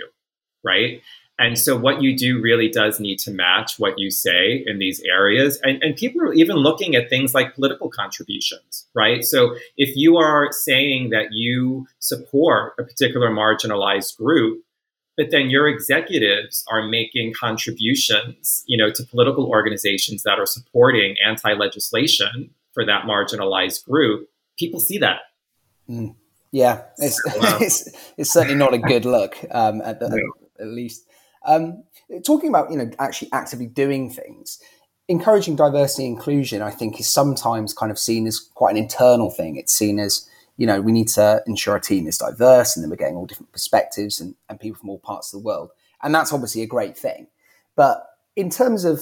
right? 0.64 1.02
And 1.40 1.58
so 1.58 1.78
what 1.78 2.02
you 2.02 2.18
do 2.18 2.42
really 2.42 2.68
does 2.68 3.00
need 3.00 3.20
to 3.20 3.32
match 3.32 3.78
what 3.78 3.94
you 3.98 4.10
say 4.10 4.64
in 4.66 4.80
these 4.80 5.02
areas. 5.02 5.60
And, 5.62 5.82
and 5.84 5.96
people 5.96 6.22
are 6.22 6.34
even 6.34 6.56
looking 6.56 6.96
at 6.96 7.10
things 7.10 7.36
like 7.36 7.54
political 7.54 7.90
contributions, 7.90 8.88
right? 8.96 9.24
So 9.24 9.56
if 9.78 9.96
you 9.96 10.18
are 10.18 10.52
saying 10.52 11.12
that 11.12 11.28
you 11.32 11.88
support 12.00 12.74
a 12.80 12.84
particular 12.84 13.30
marginalized 13.30 14.18
group, 14.18 14.64
but 15.16 15.32
then 15.32 15.50
your 15.50 15.68
executives 15.68 16.64
are 16.72 16.88
making 16.88 17.34
contributions, 17.34 18.64
you 18.68 18.78
know, 18.78 18.92
to 18.92 19.04
political 19.04 19.48
organizations 19.48 20.24
that 20.24 20.40
are 20.40 20.46
supporting 20.46 21.16
anti-legislation 21.26 22.52
for 22.74 22.86
that 22.86 23.06
marginalized 23.06 23.84
group, 23.86 24.30
people 24.58 24.80
see 24.80 25.00
that. 25.00 25.22
Mm. 25.90 26.16
Yeah, 26.52 26.84
it's, 26.98 27.22
so, 27.22 27.30
uh, 27.42 27.58
it's, 27.60 27.90
it's 28.18 28.32
certainly 28.32 28.56
not 28.56 28.74
a 28.74 28.78
good 28.78 29.06
look, 29.06 29.38
um, 29.52 29.82
at, 29.82 30.00
the, 30.00 30.10
no. 30.10 30.18
at 30.60 30.68
least. 30.68 31.07
Um, 31.48 31.84
talking 32.26 32.50
about 32.50 32.70
you 32.72 32.78
know 32.78 32.92
actually 33.00 33.30
actively 33.34 33.68
doing 33.68 34.10
things, 34.10 34.60
encouraging 35.08 35.56
diversity 35.56 36.08
and 36.08 36.18
inclusion, 36.18 36.62
I 36.62 36.72
think, 36.72 37.00
is 37.00 37.12
sometimes 37.12 37.74
kind 37.74 37.92
of 37.92 37.98
seen 37.98 38.28
as 38.28 38.40
quite 38.40 38.72
an 38.72 38.78
internal 38.78 39.32
thing. 39.32 39.56
It's 39.56 39.74
seen 39.74 40.00
as 40.00 40.30
you 40.58 40.68
know 40.68 40.82
we 40.82 40.92
need 40.92 41.08
to 41.10 41.42
ensure 41.48 41.74
our 41.74 41.80
team 41.80 42.08
is 42.08 42.18
diverse, 42.18 42.76
and 42.76 42.84
then 42.84 42.90
we're 42.90 42.98
getting 42.98 43.16
all 43.16 43.26
different 43.26 43.52
perspectives 43.52 44.22
and, 44.22 44.36
and 44.50 44.60
people 44.60 44.80
from 44.80 44.90
all 44.90 45.00
parts 45.00 45.34
of 45.34 45.40
the 45.40 45.46
world, 45.46 45.72
and 46.04 46.14
that's 46.14 46.34
obviously 46.34 46.62
a 46.62 46.68
great 46.68 46.98
thing. 46.98 47.28
But 47.76 48.04
in 48.36 48.50
terms 48.50 48.86
of 48.86 49.02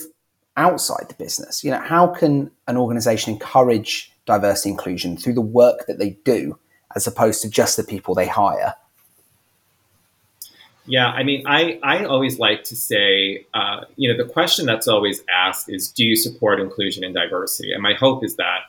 outside 0.58 1.08
the 1.10 1.16
business? 1.16 1.64
You 1.64 1.72
know, 1.72 1.82
how 1.82 2.08
can 2.08 2.52
an 2.68 2.78
organization 2.78 3.34
encourage 3.34 4.12
diversity 4.26 4.70
inclusion 4.70 5.18
through 5.18 5.34
the 5.34 5.42
work 5.42 5.86
that 5.88 6.00
they 6.00 6.12
do 6.24 6.58
as 6.96 7.08
opposed 7.08 7.42
to 7.42 7.50
just 7.50 7.78
the 7.78 7.84
people 7.84 8.16
they 8.16 8.28
hire? 8.28 8.74
Yeah, 10.88 11.08
I 11.08 11.24
mean, 11.24 11.44
I, 11.48 11.80
I 11.82 12.06
always 12.06 12.38
like 12.38 12.64
to 12.66 12.76
say, 12.76 13.46
uh, 13.54 13.86
you 13.96 14.12
know, 14.12 14.24
the 14.24 14.32
question 14.32 14.66
that's 14.68 14.88
always 14.88 15.24
asked 15.34 15.68
is, 15.68 15.92
do 15.92 16.06
you 16.06 16.16
support 16.16 16.60
inclusion 16.60 17.04
and 17.04 17.14
diversity? 17.14 17.72
And 17.74 17.82
my 17.82 17.94
hope 17.94 18.24
is 18.24 18.36
that, 18.36 18.60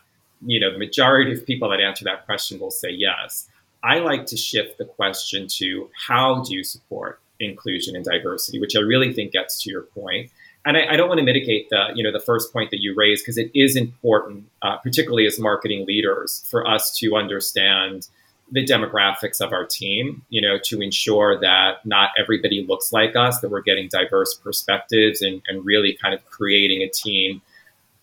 you 0.45 0.59
know, 0.59 0.73
the 0.73 0.79
majority 0.79 1.33
of 1.33 1.45
people 1.45 1.69
that 1.71 1.81
answer 1.81 2.05
that 2.05 2.25
question 2.25 2.59
will 2.59 2.71
say 2.71 2.89
yes. 2.91 3.49
I 3.85 3.99
like 3.99 4.27
to 4.27 4.37
shift 4.37 4.79
the 4.79 4.87
question 4.87 5.47
to 5.59 5.91
how 6.07 6.43
do 6.43 6.55
you 6.55 6.65
support 6.65 7.21
inclusion 7.39 7.95
and 7.95 8.05
diversity, 8.05 8.59
which 8.59 8.77
I 8.77 8.81
really 8.81 9.13
think 9.13 9.33
gets 9.33 9.63
to 9.63 9.71
your 9.71 9.83
point. 9.83 10.31
And 10.65 10.77
I, 10.77 10.95
I 10.95 10.97
don't 10.97 11.09
want 11.09 11.19
to 11.19 11.25
mitigate 11.25 11.69
the, 11.69 11.89
you 11.95 12.03
know, 12.03 12.13
the 12.13 12.25
first 12.25 12.53
point 12.53 12.71
that 12.71 12.81
you 12.81 12.95
raised 12.97 13.25
because 13.25 13.39
it 13.39 13.51
is 13.55 13.77
important, 13.77 14.47
uh, 14.63 14.79
particularly 14.79 15.27
as 15.27 15.39
marketing 15.39 15.85
leaders, 15.87 16.45
for 16.51 16.67
us 16.67 16.97
to 16.99 17.15
understand 17.15 18.09
the 18.51 18.65
demographics 18.65 19.41
of 19.41 19.53
our 19.53 19.67
team, 19.67 20.23
you 20.29 20.41
know, 20.41 20.59
to 20.65 20.81
ensure 20.81 21.39
that 21.41 21.85
not 21.85 22.11
everybody 22.19 22.65
looks 22.67 22.93
like 22.93 23.17
us, 23.17 23.41
that 23.41 23.51
we're 23.51 23.61
getting 23.61 23.89
diverse 23.89 24.35
perspectives 24.35 25.21
and, 25.21 25.43
and 25.49 25.65
really 25.65 25.95
kind 26.01 26.15
of 26.15 26.25
creating 26.27 26.83
a 26.83 26.89
team, 26.89 27.43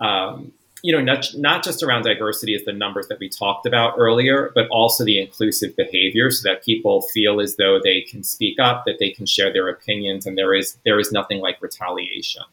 um, 0.01 0.51
you 0.81 0.91
know, 0.91 1.01
not, 1.01 1.27
not 1.35 1.63
just 1.63 1.81
around 1.81 2.03
diversity 2.03 2.53
as 2.55 2.65
the 2.65 2.73
numbers 2.73 3.07
that 3.07 3.19
we 3.19 3.29
talked 3.29 3.65
about 3.65 3.93
earlier, 3.97 4.51
but 4.53 4.67
also 4.67 5.05
the 5.05 5.17
inclusive 5.17 5.73
behavior 5.77 6.29
so 6.29 6.49
that 6.49 6.63
people 6.63 7.03
feel 7.13 7.39
as 7.39 7.55
though 7.55 7.79
they 7.81 8.01
can 8.01 8.21
speak 8.21 8.59
up, 8.59 8.83
that 8.85 8.99
they 8.99 9.11
can 9.11 9.25
share 9.25 9.51
their 9.51 9.69
opinions, 9.69 10.25
and 10.25 10.37
there 10.37 10.53
is 10.53 10.77
there 10.83 10.99
is 10.99 11.11
nothing 11.13 11.39
like 11.39 11.61
retaliation. 11.61 12.43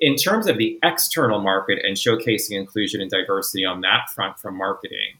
In 0.00 0.16
terms 0.16 0.48
of 0.48 0.58
the 0.58 0.78
external 0.82 1.40
market 1.40 1.78
and 1.82 1.96
showcasing 1.96 2.58
inclusion 2.58 3.00
and 3.00 3.10
diversity 3.10 3.64
on 3.64 3.80
that 3.82 4.10
front 4.14 4.38
from 4.38 4.56
marketing, 4.56 5.14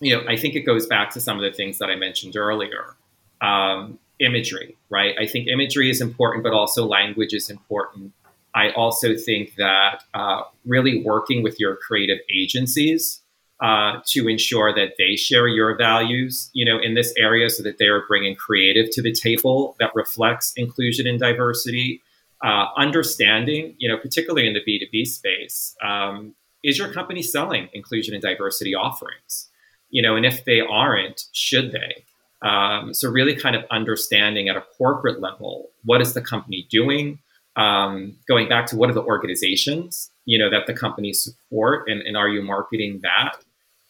you 0.00 0.16
know, 0.16 0.22
I 0.28 0.36
think 0.36 0.54
it 0.54 0.62
goes 0.62 0.86
back 0.86 1.10
to 1.10 1.20
some 1.20 1.36
of 1.36 1.42
the 1.42 1.52
things 1.52 1.78
that 1.78 1.90
I 1.90 1.96
mentioned 1.96 2.36
earlier. 2.36 2.96
Um, 3.40 3.98
imagery, 4.20 4.76
right? 4.90 5.14
I 5.16 5.26
think 5.26 5.46
imagery 5.46 5.90
is 5.90 6.00
important, 6.00 6.42
but 6.42 6.52
also 6.52 6.84
language 6.84 7.32
is 7.32 7.48
important. 7.48 8.12
I 8.52 8.70
also 8.70 9.14
think 9.16 9.54
that 9.56 10.02
uh, 10.12 10.42
really 10.66 11.04
working 11.04 11.44
with 11.44 11.60
your 11.60 11.76
creative 11.76 12.18
agencies 12.34 13.20
uh, 13.60 14.00
to 14.06 14.26
ensure 14.26 14.74
that 14.74 14.94
they 14.98 15.14
share 15.14 15.46
your 15.46 15.76
values, 15.76 16.50
you 16.52 16.64
know, 16.64 16.78
in 16.80 16.94
this 16.94 17.14
area, 17.16 17.48
so 17.48 17.62
that 17.62 17.78
they 17.78 17.86
are 17.86 18.02
bringing 18.08 18.34
creative 18.34 18.90
to 18.90 19.02
the 19.02 19.12
table 19.12 19.76
that 19.78 19.92
reflects 19.94 20.52
inclusion 20.56 21.06
and 21.06 21.20
diversity. 21.20 22.02
Uh, 22.42 22.66
understanding, 22.76 23.74
you 23.78 23.88
know, 23.88 23.98
particularly 23.98 24.46
in 24.48 24.54
the 24.54 24.62
B 24.64 24.78
two 24.78 24.86
B 24.90 25.04
space, 25.04 25.76
um, 25.82 26.34
is 26.64 26.78
your 26.78 26.92
company 26.92 27.22
selling 27.22 27.68
inclusion 27.72 28.14
and 28.14 28.22
diversity 28.22 28.74
offerings? 28.74 29.48
You 29.90 30.02
know, 30.02 30.16
and 30.16 30.26
if 30.26 30.44
they 30.44 30.60
aren't, 30.60 31.24
should 31.32 31.72
they? 31.72 32.04
Um, 32.46 32.94
so 32.94 33.10
really 33.10 33.34
kind 33.34 33.56
of 33.56 33.64
understanding 33.70 34.48
at 34.48 34.56
a 34.56 34.64
corporate 34.76 35.20
level, 35.20 35.70
what 35.84 36.00
is 36.00 36.14
the 36.14 36.20
company 36.20 36.66
doing? 36.70 37.18
Um, 37.56 38.16
going 38.28 38.48
back 38.48 38.66
to 38.66 38.76
what 38.76 38.90
are 38.90 38.94
the 38.94 39.02
organizations, 39.02 40.10
you 40.24 40.38
know, 40.38 40.48
that 40.50 40.66
the 40.66 40.74
company 40.74 41.12
support 41.12 41.88
and, 41.88 42.02
and 42.02 42.16
are 42.16 42.28
you 42.28 42.42
marketing 42.42 43.00
that? 43.02 43.36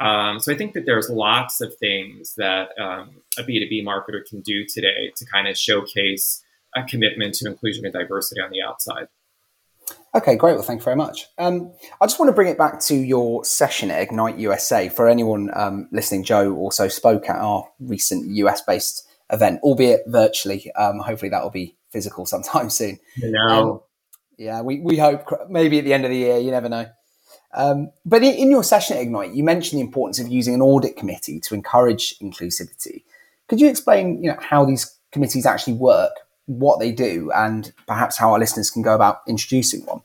Um, 0.00 0.38
so 0.40 0.52
I 0.52 0.56
think 0.56 0.74
that 0.74 0.86
there's 0.86 1.10
lots 1.10 1.60
of 1.60 1.76
things 1.76 2.34
that 2.36 2.68
um, 2.80 3.20
a 3.36 3.42
B2B 3.42 3.84
marketer 3.84 4.24
can 4.26 4.40
do 4.40 4.64
today 4.64 5.12
to 5.16 5.26
kind 5.26 5.48
of 5.48 5.58
showcase 5.58 6.42
a 6.76 6.84
commitment 6.84 7.34
to 7.34 7.48
inclusion 7.48 7.84
and 7.84 7.92
diversity 7.92 8.40
on 8.40 8.50
the 8.50 8.62
outside. 8.62 9.08
Okay, 10.14 10.36
great. 10.36 10.54
Well, 10.54 10.62
thank 10.62 10.80
you 10.80 10.84
very 10.84 10.96
much. 10.96 11.26
Um, 11.38 11.72
I 12.00 12.06
just 12.06 12.18
want 12.18 12.28
to 12.28 12.32
bring 12.32 12.48
it 12.48 12.58
back 12.58 12.80
to 12.80 12.94
your 12.94 13.44
session 13.44 13.90
at 13.90 14.02
Ignite 14.02 14.38
USA. 14.38 14.88
For 14.88 15.08
anyone 15.08 15.50
um, 15.54 15.88
listening, 15.92 16.24
Joe 16.24 16.56
also 16.56 16.88
spoke 16.88 17.28
at 17.28 17.36
our 17.36 17.68
recent 17.78 18.26
US 18.36 18.62
based 18.62 19.06
event, 19.30 19.60
albeit 19.62 20.00
virtually. 20.06 20.72
Um, 20.72 20.98
hopefully, 21.00 21.28
that 21.30 21.42
will 21.42 21.50
be 21.50 21.76
physical 21.90 22.26
sometime 22.34 22.70
soon. 22.70 22.98
Um, 23.50 23.80
yeah, 24.38 24.62
we, 24.62 24.80
we 24.80 24.96
hope 24.96 25.28
maybe 25.48 25.78
at 25.78 25.84
the 25.84 25.92
end 25.92 26.04
of 26.04 26.10
the 26.10 26.16
year, 26.16 26.38
you 26.38 26.50
never 26.50 26.68
know. 26.68 26.86
Um, 27.54 27.90
but 28.04 28.22
in, 28.22 28.34
in 28.34 28.50
your 28.50 28.62
session 28.62 28.96
at 28.96 29.02
Ignite, 29.02 29.34
you 29.34 29.42
mentioned 29.42 29.80
the 29.80 29.84
importance 29.84 30.20
of 30.20 30.28
using 30.28 30.54
an 30.54 30.62
audit 30.62 30.96
committee 30.96 31.40
to 31.40 31.54
encourage 31.54 32.18
inclusivity. 32.20 33.02
Could 33.48 33.60
you 33.60 33.68
explain 33.68 34.22
you 34.22 34.30
know, 34.30 34.38
how 34.40 34.64
these 34.64 34.96
committees 35.12 35.46
actually 35.46 35.74
work? 35.74 36.12
What 36.48 36.80
they 36.80 36.90
do 36.90 37.30
and 37.34 37.72
perhaps 37.86 38.16
how 38.16 38.32
our 38.32 38.38
listeners 38.38 38.70
can 38.70 38.82
go 38.82 38.94
about 38.94 39.20
introducing 39.28 39.84
one. 39.84 40.00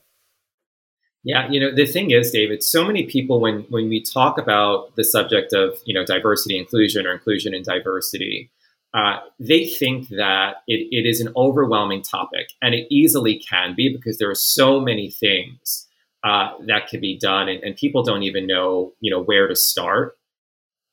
Yeah, 1.24 1.50
you 1.50 1.58
know, 1.58 1.74
the 1.74 1.86
thing 1.86 2.10
is, 2.10 2.30
David, 2.30 2.62
so 2.62 2.84
many 2.84 3.04
people 3.04 3.40
when 3.40 3.60
when 3.70 3.88
we 3.88 4.02
talk 4.02 4.36
about 4.36 4.94
the 4.94 5.04
subject 5.04 5.54
of, 5.54 5.78
you 5.86 5.94
know, 5.94 6.04
diversity 6.04 6.58
inclusion 6.58 7.06
or 7.06 7.12
inclusion 7.12 7.54
and 7.54 7.64
diversity, 7.64 8.50
uh, 8.92 9.20
they 9.40 9.66
think 9.66 10.08
that 10.10 10.56
it, 10.68 10.86
it 10.90 11.08
is 11.08 11.20
an 11.20 11.32
overwhelming 11.34 12.02
topic, 12.02 12.48
and 12.60 12.74
it 12.74 12.86
easily 12.90 13.38
can 13.38 13.74
be 13.74 13.90
because 13.90 14.18
there 14.18 14.28
are 14.28 14.34
so 14.34 14.80
many 14.80 15.10
things 15.10 15.88
uh, 16.24 16.52
that 16.66 16.88
can 16.88 17.00
be 17.00 17.18
done, 17.18 17.48
and, 17.48 17.62
and 17.64 17.74
people 17.74 18.02
don't 18.02 18.22
even 18.22 18.46
know, 18.46 18.92
you 19.00 19.10
know, 19.10 19.22
where 19.22 19.48
to 19.48 19.56
start 19.56 20.18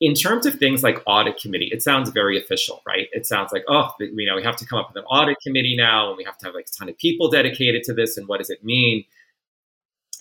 in 0.01 0.15
terms 0.15 0.47
of 0.47 0.55
things 0.55 0.81
like 0.81 1.01
audit 1.05 1.39
committee, 1.39 1.69
it 1.71 1.83
sounds 1.83 2.09
very 2.09 2.35
official, 2.37 2.81
right? 2.87 3.07
It 3.11 3.27
sounds 3.27 3.51
like, 3.53 3.63
oh, 3.67 3.93
you 3.99 4.25
know, 4.25 4.35
we 4.35 4.41
have 4.41 4.55
to 4.57 4.65
come 4.65 4.79
up 4.79 4.89
with 4.89 4.97
an 4.97 5.07
audit 5.07 5.37
committee 5.43 5.75
now, 5.77 6.09
and 6.09 6.17
we 6.17 6.23
have 6.23 6.39
to 6.39 6.47
have 6.47 6.55
like 6.55 6.65
a 6.67 6.77
ton 6.77 6.89
of 6.89 6.97
people 6.97 7.29
dedicated 7.29 7.83
to 7.83 7.93
this, 7.93 8.17
and 8.17 8.27
what 8.27 8.39
does 8.39 8.49
it 8.49 8.63
mean? 8.63 9.05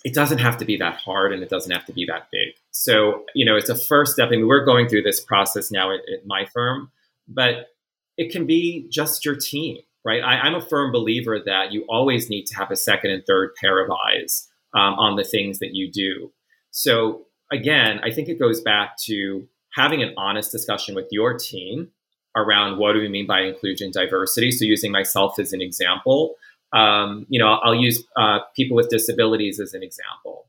It 0.05 0.13
doesn't 0.13 0.37
have 0.37 0.57
to 0.57 0.65
be 0.65 0.77
that 0.77 0.97
hard, 0.97 1.33
and 1.33 1.41
it 1.41 1.49
doesn't 1.49 1.71
have 1.71 1.85
to 1.85 1.93
be 1.93 2.05
that 2.05 2.27
big. 2.31 2.53
So, 2.69 3.25
you 3.33 3.43
know, 3.43 3.55
it's 3.55 3.69
a 3.69 3.75
first 3.75 4.13
step. 4.13 4.27
I 4.27 4.31
mean, 4.31 4.47
we're 4.47 4.65
going 4.65 4.87
through 4.87 5.01
this 5.01 5.19
process 5.19 5.71
now 5.71 5.91
at, 5.91 6.01
at 6.13 6.27
my 6.27 6.45
firm, 6.45 6.91
but 7.27 7.69
it 8.17 8.31
can 8.31 8.45
be 8.45 8.87
just 8.91 9.25
your 9.25 9.35
team, 9.35 9.79
right? 10.05 10.21
I, 10.21 10.47
am 10.47 10.53
a 10.53 10.61
firm 10.61 10.91
believer 10.91 11.39
that 11.43 11.71
you 11.71 11.85
always 11.89 12.29
need 12.29 12.45
to 12.47 12.55
have 12.55 12.69
a 12.69 12.75
second 12.75 13.11
and 13.11 13.23
third 13.25 13.55
pair 13.55 13.83
of 13.83 13.89
eyes 13.89 14.47
um, 14.75 14.93
on 14.95 15.15
the 15.15 15.23
things 15.23 15.57
that 15.57 15.73
you 15.73 15.91
do. 15.91 16.31
So, 16.69 17.25
again, 17.51 17.99
I 18.03 18.11
think 18.11 18.29
it 18.29 18.39
goes 18.39 18.61
back 18.61 18.97
to 19.05 19.47
having 19.73 20.03
an 20.03 20.13
honest 20.17 20.51
discussion 20.51 20.95
with 20.95 21.07
your 21.11 21.37
team 21.37 21.89
around 22.35 22.77
what 22.77 22.93
do 22.93 22.99
we 22.99 23.09
mean 23.09 23.27
by 23.27 23.41
inclusion 23.41 23.91
diversity. 23.91 24.51
So 24.51 24.65
using 24.65 24.91
myself 24.91 25.39
as 25.39 25.53
an 25.53 25.61
example, 25.61 26.35
um, 26.73 27.25
you 27.29 27.39
know, 27.39 27.59
I'll 27.63 27.75
use 27.75 28.03
uh, 28.15 28.39
people 28.55 28.75
with 28.75 28.89
disabilities 28.89 29.59
as 29.59 29.73
an 29.73 29.83
example. 29.83 30.47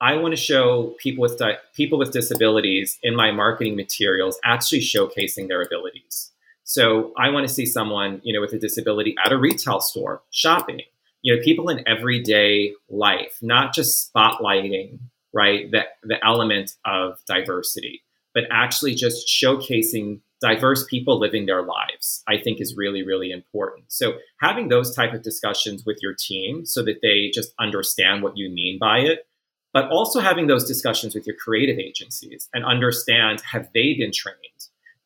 I 0.00 0.14
want 0.16 0.32
to 0.32 0.40
show 0.40 0.94
people 0.98 1.22
with 1.22 1.38
di- 1.38 1.58
people 1.74 1.98
with 1.98 2.12
disabilities 2.12 2.98
in 3.02 3.16
my 3.16 3.32
marketing 3.32 3.74
materials 3.74 4.38
actually 4.44 4.80
showcasing 4.80 5.48
their 5.48 5.60
abilities. 5.60 6.30
So 6.62 7.12
I 7.18 7.30
want 7.30 7.48
to 7.48 7.52
see 7.52 7.66
someone, 7.66 8.20
you 8.22 8.32
know, 8.32 8.40
with 8.40 8.52
a 8.52 8.58
disability 8.58 9.16
at 9.24 9.32
a 9.32 9.38
retail 9.38 9.80
store 9.80 10.22
shopping. 10.30 10.82
You 11.22 11.34
know, 11.34 11.42
people 11.42 11.68
in 11.68 11.82
everyday 11.88 12.74
life, 12.88 13.38
not 13.42 13.74
just 13.74 14.12
spotlighting, 14.14 15.00
right, 15.32 15.68
the, 15.68 15.86
the 16.04 16.24
element 16.24 16.76
of 16.84 17.18
diversity 17.26 18.02
but 18.38 18.44
actually 18.52 18.94
just 18.94 19.26
showcasing 19.26 20.20
diverse 20.40 20.84
people 20.84 21.18
living 21.18 21.46
their 21.46 21.62
lives 21.62 22.22
i 22.28 22.36
think 22.38 22.60
is 22.60 22.76
really 22.76 23.02
really 23.02 23.32
important. 23.32 23.86
So 23.88 24.12
having 24.40 24.68
those 24.68 24.94
type 24.94 25.12
of 25.12 25.22
discussions 25.22 25.82
with 25.84 25.98
your 26.00 26.14
team 26.14 26.64
so 26.64 26.84
that 26.84 27.00
they 27.02 27.30
just 27.34 27.52
understand 27.58 28.22
what 28.22 28.36
you 28.36 28.48
mean 28.48 28.78
by 28.78 28.98
it 28.98 29.26
but 29.72 29.90
also 29.90 30.20
having 30.20 30.46
those 30.46 30.66
discussions 30.66 31.14
with 31.14 31.26
your 31.26 31.36
creative 31.36 31.78
agencies 31.78 32.48
and 32.54 32.64
understand 32.64 33.40
have 33.52 33.68
they 33.74 33.94
been 33.94 34.12
trained? 34.12 34.38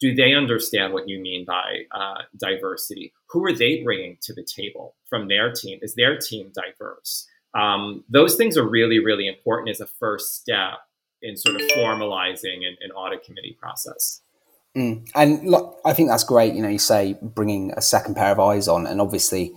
Do 0.00 0.14
they 0.14 0.34
understand 0.34 0.92
what 0.92 1.08
you 1.08 1.20
mean 1.20 1.44
by 1.44 1.84
uh, 1.92 2.22
diversity? 2.38 3.12
Who 3.30 3.44
are 3.44 3.52
they 3.52 3.82
bringing 3.82 4.18
to 4.22 4.34
the 4.34 4.44
table 4.44 4.96
from 5.08 5.28
their 5.28 5.52
team? 5.52 5.78
Is 5.82 5.94
their 5.94 6.18
team 6.18 6.52
diverse? 6.54 7.26
Um, 7.54 8.04
those 8.08 8.36
things 8.36 8.56
are 8.56 8.68
really 8.68 8.98
really 8.98 9.28
important 9.28 9.70
as 9.70 9.80
a 9.80 9.86
first 9.86 10.36
step 10.40 10.78
in 11.22 11.36
sort 11.36 11.56
of 11.56 11.62
formalizing 11.68 12.66
an, 12.66 12.76
an 12.80 12.90
audit 12.92 13.24
committee 13.24 13.56
process. 13.60 14.20
Mm. 14.76 15.08
And 15.14 15.48
look, 15.48 15.80
I 15.84 15.92
think 15.92 16.08
that's 16.08 16.24
great. 16.24 16.54
You 16.54 16.62
know, 16.62 16.68
you 16.68 16.78
say 16.78 17.16
bringing 17.20 17.72
a 17.76 17.82
second 17.82 18.14
pair 18.14 18.32
of 18.32 18.40
eyes 18.40 18.68
on, 18.68 18.86
and 18.86 19.00
obviously 19.00 19.54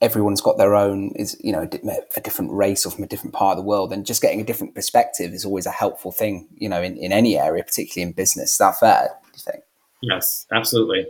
everyone's 0.00 0.40
got 0.40 0.58
their 0.58 0.76
own 0.76 1.10
is 1.16 1.36
you 1.40 1.50
know 1.50 1.62
a 1.62 2.20
different 2.20 2.52
race 2.52 2.86
or 2.86 2.90
from 2.90 3.02
a 3.02 3.08
different 3.08 3.34
part 3.34 3.58
of 3.58 3.64
the 3.64 3.68
world, 3.68 3.92
and 3.92 4.06
just 4.06 4.22
getting 4.22 4.40
a 4.40 4.44
different 4.44 4.74
perspective 4.74 5.32
is 5.32 5.44
always 5.44 5.66
a 5.66 5.70
helpful 5.70 6.12
thing. 6.12 6.48
You 6.54 6.68
know, 6.68 6.80
in, 6.82 6.96
in 6.96 7.12
any 7.12 7.36
area, 7.36 7.64
particularly 7.64 8.08
in 8.08 8.14
business. 8.14 8.52
Is 8.52 8.58
that 8.58 8.78
fair? 8.78 9.08
Do 9.24 9.30
you 9.34 9.52
think? 9.52 9.64
Yes, 10.02 10.46
absolutely. 10.52 11.08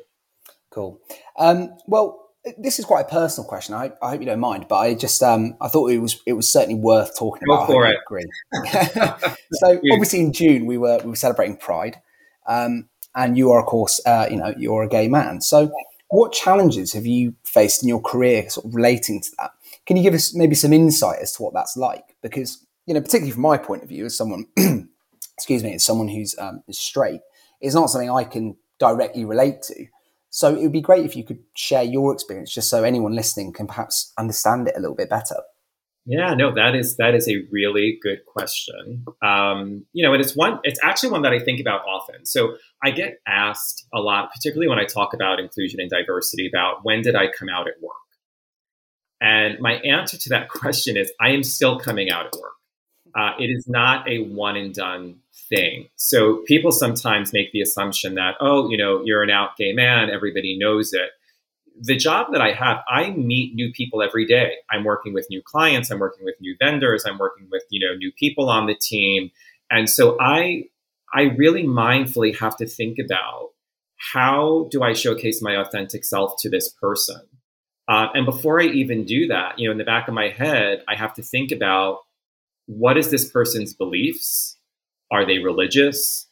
Cool. 0.71 0.99
Um, 1.39 1.77
well, 1.87 2.28
this 2.57 2.79
is 2.79 2.85
quite 2.85 3.07
a 3.07 3.09
personal 3.09 3.49
question. 3.49 3.75
I, 3.75 3.93
I, 4.01 4.11
hope 4.11 4.21
you 4.21 4.27
don't 4.27 4.41
mind, 4.41 4.67
but 4.69 4.77
I 4.77 4.95
just 4.95 5.23
um, 5.23 5.57
I 5.61 5.69
thought 5.69 5.91
it 5.91 5.99
was 5.99 6.21
it 6.27 6.35
was 6.35 6.51
certainly 6.51 6.81
worth 6.81 7.17
talking 7.19 7.47
Go 7.47 7.55
about. 7.55 7.67
For 7.67 7.87
it. 7.87 7.99
so 9.53 9.81
obviously 9.93 10.21
in 10.21 10.33
June 10.33 10.67
we 10.67 10.79
were 10.79 10.99
we 11.03 11.11
were 11.11 11.17
celebrating 11.17 11.57
Pride, 11.57 12.01
um, 12.47 12.89
and 13.15 13.37
you 13.37 13.51
are 13.53 13.61
of 13.61 13.67
course 13.67 14.01
uh, 14.07 14.27
you 14.31 14.37
know 14.37 14.55
you're 14.57 14.83
a 14.83 14.89
gay 14.89 15.09
man. 15.09 15.41
So 15.41 15.71
what 16.11 16.33
challenges 16.33 16.95
have 16.95 17.07
you 17.07 17.35
faced 17.45 17.83
in 17.83 17.89
your 17.89 18.01
career, 18.01 18.49
sort 18.49 18.67
of 18.67 18.75
relating 18.75 19.21
to 19.21 19.31
that? 19.39 19.51
can 19.89 19.97
you 19.97 20.03
give 20.03 20.13
us 20.13 20.35
maybe 20.35 20.55
some 20.55 20.75
insight 20.75 21.19
as 21.23 21.33
to 21.33 21.43
what 21.43 21.55
that's 21.55 21.75
like? 21.75 22.15
Because 22.21 22.63
you 22.85 22.93
know, 22.93 23.01
particularly 23.01 23.33
from 23.33 23.41
my 23.41 23.57
point 23.57 23.83
of 23.83 23.89
view, 23.89 24.05
as 24.05 24.15
someone, 24.15 24.47
excuse 25.35 25.65
me, 25.65 25.75
as 25.75 25.85
someone 25.85 26.09
who's 26.09 26.39
um, 26.39 26.63
is 26.69 26.79
straight, 26.79 27.23
it's 27.63 27.75
not 27.75 27.89
something 27.89 28.11
I 28.11 28.25
can 28.25 28.57
directly 28.79 29.25
relate 29.25 29.63
to. 29.63 29.87
So 30.39 30.55
it 30.55 30.63
would 30.63 30.71
be 30.71 30.81
great 30.81 31.05
if 31.05 31.17
you 31.17 31.25
could 31.25 31.41
share 31.57 31.83
your 31.83 32.13
experience, 32.13 32.55
just 32.55 32.71
so 32.71 32.85
anyone 32.85 33.13
listening 33.13 33.53
can 33.53 33.67
perhaps 33.67 34.13
understand 34.17 34.69
it 34.69 34.75
a 34.77 34.81
little 34.81 34.95
bit 34.95 35.11
better. 35.11 35.35
Yeah, 36.07 36.35
no, 36.35 36.55
that 36.55 36.77
is 36.77 36.97
that 36.99 37.17
is 37.17 37.29
a 37.29 37.45
really 37.51 37.99
good 38.01 38.21
question. 38.25 39.05
Um, 39.21 39.85
you 39.93 40.07
know, 40.07 40.13
and 40.13 40.23
it's 40.23 40.37
one. 40.37 40.61
It's 40.63 40.79
actually 40.81 41.11
one 41.11 41.23
that 41.23 41.33
I 41.33 41.41
think 41.41 41.59
about 41.59 41.81
often. 41.89 42.25
So 42.25 42.55
I 42.85 42.93
get 42.93 43.19
asked 43.27 43.89
a 43.93 43.99
lot, 43.99 44.31
particularly 44.33 44.69
when 44.69 44.79
I 44.79 44.85
talk 44.85 45.13
about 45.13 45.41
inclusion 45.41 45.81
and 45.81 45.91
diversity, 45.91 46.47
about 46.47 46.85
when 46.85 47.03
did 47.03 47.17
I 47.17 47.33
come 47.37 47.49
out 47.49 47.67
at 47.67 47.75
work. 47.83 47.97
And 49.21 49.59
my 49.59 49.79
answer 49.79 50.17
to 50.17 50.29
that 50.29 50.49
question 50.61 50.97
is, 50.97 51.11
I 51.21 51.31
am 51.31 51.43
still 51.43 51.81
coming 51.81 52.11
out 52.11 52.27
at 52.27 52.35
work. 52.41 52.53
Uh, 53.15 53.33
it 53.39 53.47
is 53.47 53.67
not 53.69 54.09
a 54.09 54.21
one 54.25 54.57
and 54.57 54.75
done 54.75 55.17
thing. 55.49 55.89
So 55.97 56.43
people 56.47 56.73
sometimes 56.73 57.33
make 57.33 57.53
the 57.53 57.63
assumption 57.63 58.15
that, 58.15 58.35
oh, 58.41 58.69
you 58.71 58.77
know, 58.77 59.03
you're 59.05 59.23
an 59.23 59.31
out 59.31 59.57
gay 59.57 59.73
man, 59.73 60.11
everybody 60.11 60.59
knows 60.59 60.93
it 60.93 61.11
the 61.81 61.97
job 61.97 62.29
that 62.33 62.41
I 62.41 62.53
have, 62.53 62.79
I 62.89 63.11
meet 63.11 63.55
new 63.55 63.71
people 63.73 64.03
every 64.03 64.27
day. 64.27 64.55
I'm 64.71 64.85
working 64.85 65.13
with 65.13 65.27
new 65.31 65.43
clients, 65.45 65.91
I'm 65.91 65.99
working 65.99 66.25
with 66.25 66.35
new 66.41 66.57
vendors, 66.59 67.05
I'm 67.07 67.19
working 67.19 67.49
with, 67.51 67.63
you 67.71 67.87
know, 67.87 67.95
new 67.95 68.13
people 68.13 68.49
on 68.49 68.67
the 68.67 68.75
team. 68.75 69.31
And 69.71 69.89
so 69.89 70.17
I 70.21 70.65
I 71.15 71.23
really 71.37 71.65
mindfully 71.65 72.37
have 72.39 72.57
to 72.59 72.67
think 72.67 72.99
about 72.99 73.51
how 73.97 74.69
do 74.71 74.83
I 74.83 74.93
showcase 74.93 75.41
my 75.43 75.57
authentic 75.57 76.05
self 76.05 76.35
to 76.41 76.51
this 76.51 76.69
person? 76.69 77.21
Uh, 77.89 78.09
and 78.15 78.27
before 78.27 78.61
I 78.61 78.67
even 78.67 79.05
do 79.05 79.27
that, 79.29 79.59
you 79.59 79.67
know, 79.67 79.73
in 79.73 79.79
the 79.79 79.85
back 79.85 80.09
of 80.09 80.15
my 80.15 80.29
head, 80.29 80.85
I 80.87 80.95
have 80.95 81.15
to 81.15 81.23
think 81.23 81.51
about 81.53 82.01
what 82.69 82.97
is 82.97 83.11
this 83.11 83.29
person's 83.29 83.75
beliefs? 83.75 84.57
Are 85.11 85.27
they 85.27 85.39
religious? 85.39 86.27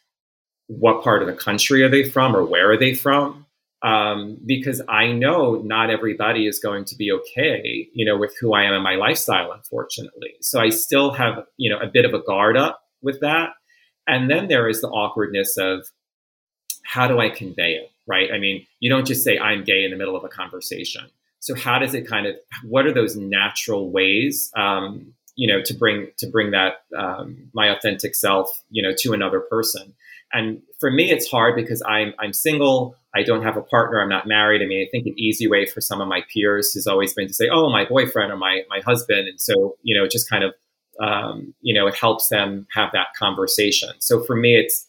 What 0.69 1.03
part 1.03 1.23
of 1.23 1.29
the 1.29 1.35
country 1.35 1.83
are 1.83 1.89
they 1.89 2.09
from 2.09 2.37
or 2.37 2.45
where 2.45 2.71
are 2.71 2.79
they 2.79 2.95
from? 2.95 3.47
um, 3.83 4.39
because 4.45 4.83
I 4.89 5.13
know 5.13 5.57
not 5.57 5.91
everybody 5.91 6.47
is 6.47 6.59
going 6.59 6.85
to 6.87 6.97
be 6.97 7.13
okay, 7.13 7.89
you 7.93 8.05
know, 8.05 8.17
with 8.17 8.35
who 8.41 8.55
I 8.55 8.65
am 8.65 8.75
and 8.75 8.83
my 8.83 8.95
lifestyle, 8.95 9.53
unfortunately. 9.53 10.35
So 10.41 10.61
I 10.61 10.71
still 10.71 11.13
have, 11.13 11.45
you 11.57 11.71
know, 11.71 11.79
a 11.79 11.87
bit 11.87 12.05
of 12.05 12.15
a 12.15 12.23
guard 12.23 12.57
up 12.57 12.81
with 13.03 13.21
that. 13.21 13.51
And 14.07 14.31
then 14.31 14.49
there 14.49 14.69
is 14.69 14.81
the 14.81 14.89
awkwardness 14.89 15.57
of 15.57 15.87
how 16.85 17.07
do 17.07 17.21
I 17.21 17.29
convey 17.29 17.75
it, 17.75 17.91
right? 18.07 18.31
I 18.33 18.39
mean, 18.39 18.67
you 18.81 18.89
don't 18.89 19.07
just 19.07 19.23
say 19.23 19.39
I'm 19.39 19.63
gay 19.63 19.85
in 19.85 19.91
the 19.91 19.97
middle 19.97 20.17
of 20.17 20.25
a 20.25 20.29
conversation. 20.29 21.05
So 21.41 21.55
how 21.55 21.79
does 21.79 21.95
it 21.95 22.09
kind 22.09 22.27
of, 22.27 22.35
what 22.65 22.87
are 22.87 22.93
those 22.93 23.15
natural 23.15 23.91
ways, 23.91 24.51
um, 24.57 25.13
you 25.37 25.47
know, 25.47 25.63
to 25.63 25.75
bring 25.75 26.09
to 26.19 26.27
bring 26.27 26.51
that 26.51 26.83
um, 26.99 27.51
my 27.55 27.69
authentic 27.69 28.15
self, 28.15 28.63
you 28.71 28.83
know, 28.83 28.93
to 28.99 29.13
another 29.13 29.41
person? 29.41 29.95
And 30.33 30.61
for 30.81 30.91
me, 30.91 31.11
it's 31.11 31.31
hard 31.31 31.55
because 31.55 31.83
I'm 31.87 32.15
I'm 32.19 32.33
single. 32.33 32.97
I 33.15 33.23
don't 33.23 33.43
have 33.43 33.57
a 33.57 33.63
partner. 33.63 34.01
I'm 34.01 34.09
not 34.09 34.27
married. 34.27 34.61
I 34.61 34.67
mean, 34.67 34.85
I 34.85 34.89
think 34.91 35.07
an 35.07 35.15
easy 35.19 35.47
way 35.47 35.67
for 35.67 35.81
some 35.81 36.01
of 36.01 36.09
my 36.09 36.23
peers 36.33 36.75
has 36.75 36.87
always 36.87 37.15
been 37.15 37.29
to 37.29 37.35
say, 37.35 37.49
"Oh, 37.51 37.71
my 37.71 37.85
boyfriend 37.85 38.33
or 38.33 38.37
my 38.37 38.63
my 38.69 38.81
husband," 38.81 39.29
and 39.29 39.41
so 39.41 39.77
you 39.83 39.97
know, 39.97 40.05
it 40.05 40.11
just 40.11 40.29
kind 40.29 40.45
of 40.45 40.55
um, 41.01 41.55
you 41.61 41.75
know, 41.75 41.87
it 41.87 41.95
helps 41.95 42.29
them 42.29 42.67
have 42.73 42.91
that 42.93 43.09
conversation. 43.19 43.91
So 43.99 44.23
for 44.25 44.37
me, 44.37 44.57
it's 44.57 44.87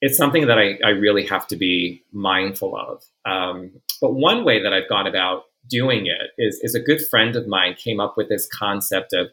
it's 0.00 0.16
something 0.16 0.46
that 0.46 0.58
I, 0.58 0.78
I 0.84 0.90
really 0.90 1.24
have 1.26 1.46
to 1.48 1.56
be 1.56 2.02
mindful 2.12 2.76
of. 2.76 3.02
Um, 3.24 3.72
but 4.00 4.14
one 4.14 4.44
way 4.44 4.62
that 4.62 4.72
I've 4.72 4.88
gone 4.88 5.06
about 5.06 5.44
doing 5.68 6.06
it 6.06 6.30
is 6.38 6.60
is 6.62 6.74
a 6.74 6.80
good 6.80 7.00
friend 7.00 7.34
of 7.34 7.46
mine 7.48 7.74
came 7.74 8.00
up 8.00 8.16
with 8.16 8.28
this 8.28 8.48
concept 8.48 9.12
of 9.12 9.28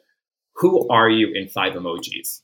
who 0.55 0.87
are 0.89 1.09
you 1.09 1.31
in 1.33 1.47
five 1.47 1.73
emojis 1.73 2.41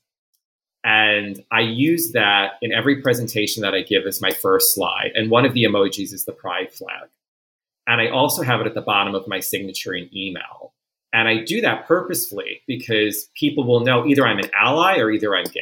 and 0.84 1.44
I 1.52 1.62
use 1.62 2.14
that 2.14 2.54
in 2.62 2.72
every 2.72 3.02
presentation 3.02 3.62
that 3.64 3.74
I 3.74 3.82
give 3.82 4.06
as 4.06 4.22
my 4.22 4.32
first 4.32 4.74
slide. 4.74 5.12
And 5.14 5.30
one 5.30 5.46
of 5.46 5.54
the 5.54 5.64
emojis 5.64 6.14
is 6.14 6.26
the 6.26 6.32
pride 6.32 6.72
flag. 6.72 7.10
And 7.86 8.00
I 8.00 8.10
also 8.10 8.44
have 8.44 8.62
it 8.62 8.68
at 8.68 8.76
the 8.76 8.82
bottom 8.82 9.16
of 9.16 9.28
my 9.28 9.40
signature 9.40 9.94
in 9.94 10.10
email. 10.16 10.74
And 11.12 11.28
I 11.28 11.44
do 11.44 11.60
that 11.62 11.88
purposefully 11.88 12.62
because 12.68 13.30
people 13.36 13.66
will 13.66 13.82
know 13.82 14.06
either 14.06 14.26
I'm 14.26 14.40
an 14.40 14.52
ally 14.58 15.00
or 15.00 15.12
either 15.12 15.36
I'm 15.36 15.46
gay. 15.46 15.62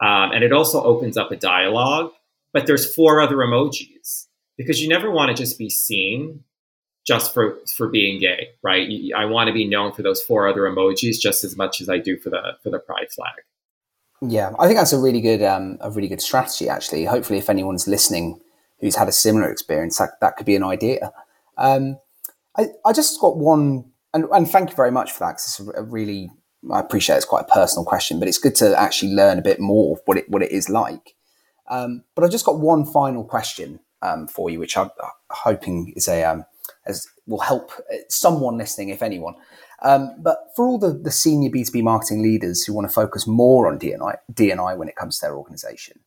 Um, 0.00 0.32
and 0.32 0.44
it 0.44 0.52
also 0.52 0.82
opens 0.82 1.16
up 1.16 1.30
a 1.30 1.36
dialogue. 1.36 2.10
But 2.52 2.66
there's 2.66 2.94
four 2.94 3.20
other 3.20 3.36
emojis 3.36 4.26
because 4.56 4.82
you 4.82 4.88
never 4.88 5.10
want 5.10 5.34
to 5.34 5.40
just 5.40 5.58
be 5.58 5.70
seen 5.70 6.42
just 7.06 7.32
for 7.32 7.58
for 7.76 7.88
being 7.88 8.20
gay, 8.20 8.50
right? 8.62 8.88
I 9.16 9.24
want 9.26 9.48
to 9.48 9.54
be 9.54 9.66
known 9.66 9.92
for 9.92 10.02
those 10.02 10.22
four 10.22 10.48
other 10.48 10.62
emojis 10.62 11.20
just 11.20 11.44
as 11.44 11.56
much 11.56 11.80
as 11.80 11.88
I 11.88 11.98
do 11.98 12.18
for 12.18 12.30
the 12.30 12.56
for 12.62 12.70
the 12.70 12.78
pride 12.78 13.10
flag. 13.14 13.34
Yeah, 14.22 14.52
I 14.58 14.66
think 14.66 14.78
that's 14.78 14.92
a 14.92 14.98
really 14.98 15.20
good 15.20 15.42
um, 15.42 15.78
a 15.80 15.90
really 15.90 16.08
good 16.08 16.22
strategy. 16.22 16.68
Actually, 16.68 17.04
hopefully, 17.04 17.38
if 17.38 17.50
anyone's 17.50 17.86
listening 17.86 18.40
who's 18.80 18.96
had 18.96 19.08
a 19.08 19.12
similar 19.12 19.50
experience, 19.50 19.98
that, 19.98 20.20
that 20.20 20.36
could 20.36 20.44
be 20.46 20.56
an 20.56 20.62
idea. 20.62 21.12
Um, 21.56 21.98
I, 22.58 22.66
I 22.84 22.92
just 22.92 23.18
got 23.20 23.38
one, 23.38 23.90
and, 24.12 24.26
and 24.32 24.50
thank 24.50 24.70
you 24.70 24.76
very 24.76 24.90
much 24.90 25.12
for 25.12 25.20
that. 25.20 25.32
Because 25.32 25.60
it's 25.60 25.78
a 25.78 25.82
really 25.82 26.30
I 26.72 26.80
appreciate 26.80 27.16
it's 27.16 27.24
quite 27.24 27.44
a 27.48 27.52
personal 27.52 27.84
question, 27.84 28.18
but 28.18 28.28
it's 28.28 28.38
good 28.38 28.54
to 28.56 28.78
actually 28.78 29.12
learn 29.12 29.38
a 29.38 29.42
bit 29.42 29.60
more 29.60 29.98
what 30.06 30.18
it 30.18 30.28
what 30.28 30.42
it 30.42 30.50
is 30.50 30.68
like. 30.68 31.14
Um, 31.68 32.04
but 32.14 32.24
I've 32.24 32.30
just 32.30 32.46
got 32.46 32.58
one 32.58 32.84
final 32.84 33.24
question 33.24 33.80
um, 34.02 34.26
for 34.26 34.50
you, 34.50 34.58
which 34.58 34.76
I'm 34.76 34.90
hoping 35.30 35.92
is 35.96 36.08
a 36.08 36.24
um, 36.24 36.44
as 36.86 37.06
will 37.26 37.40
help 37.40 37.72
someone 38.08 38.56
listening, 38.56 38.90
if 38.90 39.02
anyone. 39.02 39.34
Um, 39.82 40.16
but 40.18 40.38
for 40.54 40.66
all 40.66 40.78
the, 40.78 40.92
the 40.92 41.10
senior 41.10 41.50
B2B 41.50 41.82
marketing 41.82 42.22
leaders 42.22 42.64
who 42.64 42.72
want 42.72 42.88
to 42.88 42.94
focus 42.94 43.26
more 43.26 43.68
on 43.68 43.78
DNI, 43.78 44.16
DNI 44.32 44.76
when 44.76 44.88
it 44.88 44.96
comes 44.96 45.18
to 45.18 45.26
their 45.26 45.36
organization, 45.36 46.00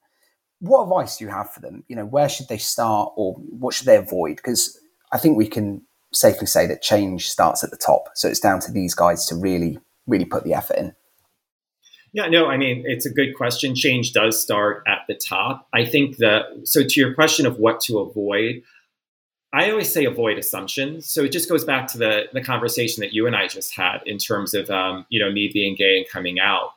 what 0.60 0.84
advice 0.84 1.18
do 1.18 1.26
you 1.26 1.32
have 1.32 1.52
for 1.54 1.62
them? 1.62 1.84
You 1.88 1.96
know, 1.96 2.06
where 2.06 2.30
should 2.30 2.48
they 2.48 2.58
start 2.58 3.14
or 3.16 3.34
what 3.36 3.74
should 3.74 3.86
they 3.86 3.96
avoid? 3.96 4.38
Because 4.38 4.80
I 5.12 5.18
think 5.18 5.38
we 5.38 5.48
can 5.48 5.84
safely 6.12 6.48
say 6.48 6.66
that 6.68 6.82
change 6.82 7.30
starts 7.30 7.64
at 7.64 7.70
the 7.70 7.78
top. 7.78 8.10
So 8.16 8.28
it's 8.28 8.40
down 8.40 8.60
to 8.62 8.72
these 8.72 8.94
guys 8.94 9.26
to 9.28 9.36
really, 9.36 9.80
really 10.08 10.26
put 10.26 10.44
the 10.44 10.54
effort 10.54 10.78
in. 10.78 10.96
Yeah, 12.12 12.28
no, 12.28 12.48
I 12.48 12.58
mean, 12.58 12.84
it's 12.88 13.06
a 13.06 13.14
good 13.14 13.36
question. 13.36 13.76
Change 13.76 14.14
does 14.14 14.42
start 14.42 14.84
at 14.88 15.02
the 15.08 15.14
top. 15.14 15.68
I 15.74 15.86
think 15.86 16.18
that, 16.18 16.46
so 16.64 16.82
to 16.84 17.00
your 17.00 17.14
question 17.14 17.46
of 17.46 17.60
what 17.60 17.82
to 17.82 18.00
avoid, 18.00 18.64
I 19.52 19.72
always 19.72 19.92
say 19.92 20.06
avoid 20.06 20.38
assumptions. 20.38 21.08
So 21.08 21.24
it 21.24 21.32
just 21.32 21.50
goes 21.50 21.64
back 21.64 21.88
to 21.88 21.98
the 21.98 22.24
the 22.34 22.42
conversation 22.42 23.02
that 23.02 23.14
you 23.14 23.26
and 23.28 23.36
I 23.36 23.48
just 23.48 23.76
had 23.76 24.00
in 24.06 24.18
terms 24.18 24.54
of 24.54 24.70
um, 24.70 25.06
you 25.10 25.20
know 25.20 25.32
me 25.32 25.50
being 25.52 25.76
gay 25.76 25.98
and 25.98 26.08
coming 26.08 26.40
out. 26.40 26.72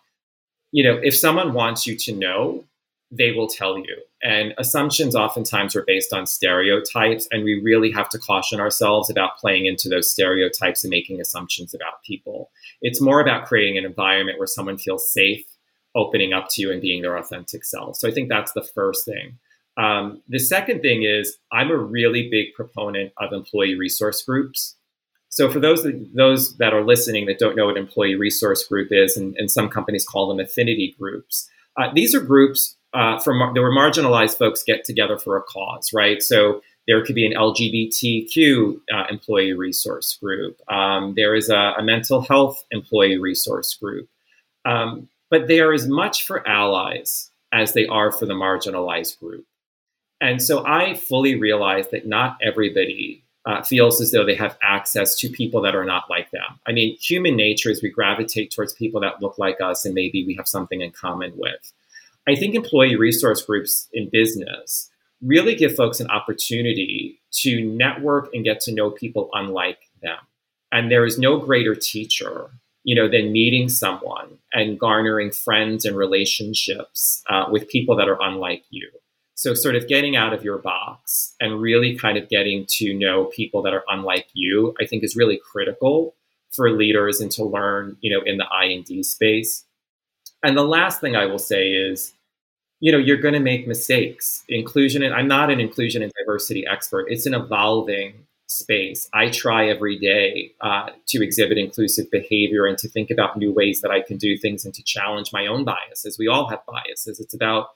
You 0.71 0.85
know, 0.85 0.99
if 1.03 1.15
someone 1.17 1.53
wants 1.53 1.87
you 1.87 1.97
to 1.97 2.15
know, 2.15 2.65
they 3.11 3.33
will 3.33 3.47
tell 3.47 3.77
you. 3.77 3.97
And 4.23 4.55
assumptions 4.57 5.15
oftentimes 5.15 5.77
are 5.77 5.85
based 5.85 6.15
on 6.15 6.27
stereotypes, 6.27 7.29
and 7.31 7.45
we 7.45 7.61
really 7.61 7.91
have 7.91 8.09
to 8.11 8.19
caution 8.19 8.59
ourselves 8.59 9.11
about 9.11 9.37
playing 9.37 9.67
into 9.67 9.89
those 9.89 10.11
stereotypes 10.11 10.83
and 10.83 10.91
making 10.91 11.21
assumptions 11.21 11.75
about 11.75 12.03
people. 12.07 12.51
It's 12.81 13.01
more 13.01 13.21
about 13.21 13.47
creating 13.47 13.77
an 13.77 13.85
environment 13.85 14.39
where 14.39 14.47
someone 14.47 14.79
feels 14.79 15.13
safe 15.13 15.45
opening 15.95 16.33
up 16.33 16.49
to 16.51 16.63
you 16.63 16.73
and 16.73 16.81
being 16.81 17.03
their 17.03 17.19
authentic 17.19 17.65
self. 17.65 17.97
So 17.97 18.09
I 18.09 18.13
think 18.13 18.31
that's 18.31 18.53
the 18.53 18.63
first 18.63 19.05
thing. 19.05 19.39
Um, 19.77 20.23
the 20.29 20.39
second 20.39 20.81
thing 20.81 21.03
is 21.05 21.39
I'm 21.51 21.71
a 21.71 21.77
really 21.77 22.29
big 22.29 22.55
proponent 22.55 23.13
of 23.19 23.33
employee 23.33 23.75
resource 23.75 24.23
groups. 24.23 24.77
So 25.29 25.51
for 25.51 25.61
those 25.61 25.87
those 26.15 26.57
that 26.59 26.75
are 26.75 26.85
listening 26.85 27.27
that 27.27 27.39
don't 27.39 27.57
know 27.57 27.67
what 27.67 27.79
employee 27.79 28.17
resource 28.17 28.67
group 28.67 28.89
is, 28.91 29.17
and, 29.17 29.35
and 29.37 29.51
some 29.51 29.69
companies 29.69 30.07
call 30.07 30.29
them 30.29 30.41
affinity 30.41 30.95
groups, 30.99 31.49
uh, 31.79 31.89
these 31.95 32.15
are 32.15 32.21
groups 32.21 32.77
uh, 32.93 33.19
mar- 33.27 33.53
where 33.53 33.71
marginalized 33.71 34.37
folks 34.37 34.63
get 34.63 34.85
together 34.85 35.19
for 35.19 35.37
a 35.37 35.43
cause, 35.43 35.91
right? 35.95 36.23
So 36.23 36.61
there 36.87 37.05
could 37.05 37.15
be 37.15 37.27
an 37.27 37.33
LGBTQ 37.33 38.81
uh, 38.93 39.05
employee 39.11 39.53
resource 39.53 40.19
group. 40.21 40.61
Um, 40.71 41.15
there 41.17 41.35
is 41.35 41.49
a, 41.49 41.75
a, 41.79 41.83
mental 41.83 42.23
health 42.23 42.65
employee 42.71 43.19
resource 43.19 43.75
group. 43.75 44.09
Um, 44.65 45.09
but 45.31 45.47
they 45.49 45.61
are 45.61 45.73
as 45.73 45.87
much 45.87 46.27
for 46.27 46.47
allies 46.47 47.31
as 47.53 47.73
they 47.73 47.87
are 47.87 48.11
for 48.11 48.27
the 48.27 48.35
marginalized 48.35 49.19
group. 49.19 49.47
And 50.23 50.41
so 50.41 50.65
I 50.65 50.95
fully 50.95 51.35
realize 51.35 51.91
that 51.91 52.07
not 52.07 52.39
everybody 52.41 53.25
uh, 53.45 53.61
feels 53.63 54.01
as 54.01 54.13
though 54.13 54.25
they 54.25 54.37
have 54.37 54.57
access 54.63 55.19
to 55.19 55.29
people 55.29 55.61
that 55.63 55.75
are 55.75 55.85
not 55.85 56.09
like 56.09 56.31
them. 56.31 56.61
I 56.65 56.71
mean, 56.71 56.97
human 56.99 57.35
nature 57.35 57.71
is 57.71 57.83
we 57.83 57.91
gravitate 57.91 58.53
towards 58.53 58.73
people 58.73 59.01
that 59.01 59.21
look 59.21 59.37
like 59.37 59.61
us 59.61 59.85
and 59.85 59.97
maybe 59.97 60.25
we 60.25 60.35
have 60.37 60.47
something 60.47 60.81
in 60.81 60.93
common 60.93 61.33
with. 61.37 61.73
I 62.29 62.37
think 62.37 62.55
employee 62.55 62.95
resource 62.95 63.43
groups 63.43 63.89
in 63.93 64.11
business 64.11 64.91
really 65.23 65.57
give 65.57 65.75
folks 65.75 65.99
an 65.99 66.09
opportunity 66.09 67.21
to 67.33 67.65
network 67.65 68.33
and 68.33 68.45
get 68.45 68.61
to 68.61 68.73
know 68.73 68.93
people 68.93 69.29
unlike 69.33 69.91
them. 70.03 70.19
And 70.71 70.89
there 70.89 71.05
is 71.05 71.19
no 71.19 71.37
greater 71.37 71.75
teacher, 71.75 72.51
you 72.85 72.95
know, 72.95 73.09
than 73.09 73.33
meeting 73.33 73.69
someone 73.69 74.39
and 74.53 74.79
garnering 74.79 75.33
friends 75.33 75.85
and 75.85 75.97
relationships 75.97 77.25
uh, 77.29 77.47
with 77.51 77.69
people 77.69 77.97
that 77.97 78.09
are 78.09 78.23
unlike 78.23 78.63
you. 78.71 78.89
So, 79.35 79.55
sort 79.55 79.77
of 79.77 79.89
getting 79.89 80.15
out 80.15 80.33
of 80.33 80.45
your 80.45 80.59
box 80.59 81.35
and 81.41 81.61
really 81.61 81.97
kind 81.97 82.19
of 82.19 82.29
getting 82.29 82.67
to 82.79 82.95
know 82.95 83.27
people 83.27 83.63
that 83.63 83.73
are 83.73 83.85
unlike 83.89 84.27
you, 84.35 84.75
I 84.81 84.87
think 84.87 85.03
is 85.03 85.17
really 85.17 85.41
critical 85.51 86.15
for 86.51 86.71
leaders 86.71 87.21
and 87.21 87.31
to 87.33 87.45
learn, 87.45 87.97
you 88.01 88.15
know, 88.15 88.23
in 88.25 88.37
the 88.37 88.47
I 88.53 88.65
and 88.67 88.85
D 88.85 89.03
space. 89.03 89.65
And 90.43 90.57
the 90.57 90.65
last 90.65 91.01
thing 91.01 91.17
I 91.17 91.27
will 91.27 91.39
say 91.39 91.71
is, 91.71 92.13
you 92.81 92.93
know, 92.93 92.99
you're 92.99 93.17
going 93.17 93.35
to 93.35 93.41
make 93.41 93.67
mistakes. 93.67 94.43
Inclusion, 94.49 95.03
and 95.03 95.15
I'm 95.15 95.29
not 95.29 95.51
an 95.51 95.61
inclusion 95.61 96.03
and 96.03 96.13
diversity 96.19 96.67
expert. 96.67 97.07
It's 97.09 97.27
an 97.27 97.35
evolving 97.35 98.27
space. 98.49 99.09
I 99.15 99.31
try 99.31 99.69
every 99.69 99.99
day 99.99 100.53
uh, 100.61 100.91
to 101.09 101.25
exhibit 101.25 101.59
inclusive 101.59 102.11
behavior 102.11 102.67
and 102.67 102.77
to 102.79 102.89
think 102.89 103.11
about 103.11 103.37
new 103.37 103.53
ways 103.53 103.81
that 103.81 103.91
I 103.91 104.03
can 104.03 104.19
do 104.19 104.37
things 104.37 104.65
and 104.65 104.75
to 104.75 104.83
challenge 104.83 105.33
my 105.33 105.47
own 105.47 105.65
biases. 105.65 106.19
We 106.19 106.29
all 106.29 106.49
have 106.49 106.61
biases. 106.67 107.21
It's 107.21 107.35
about, 107.35 107.69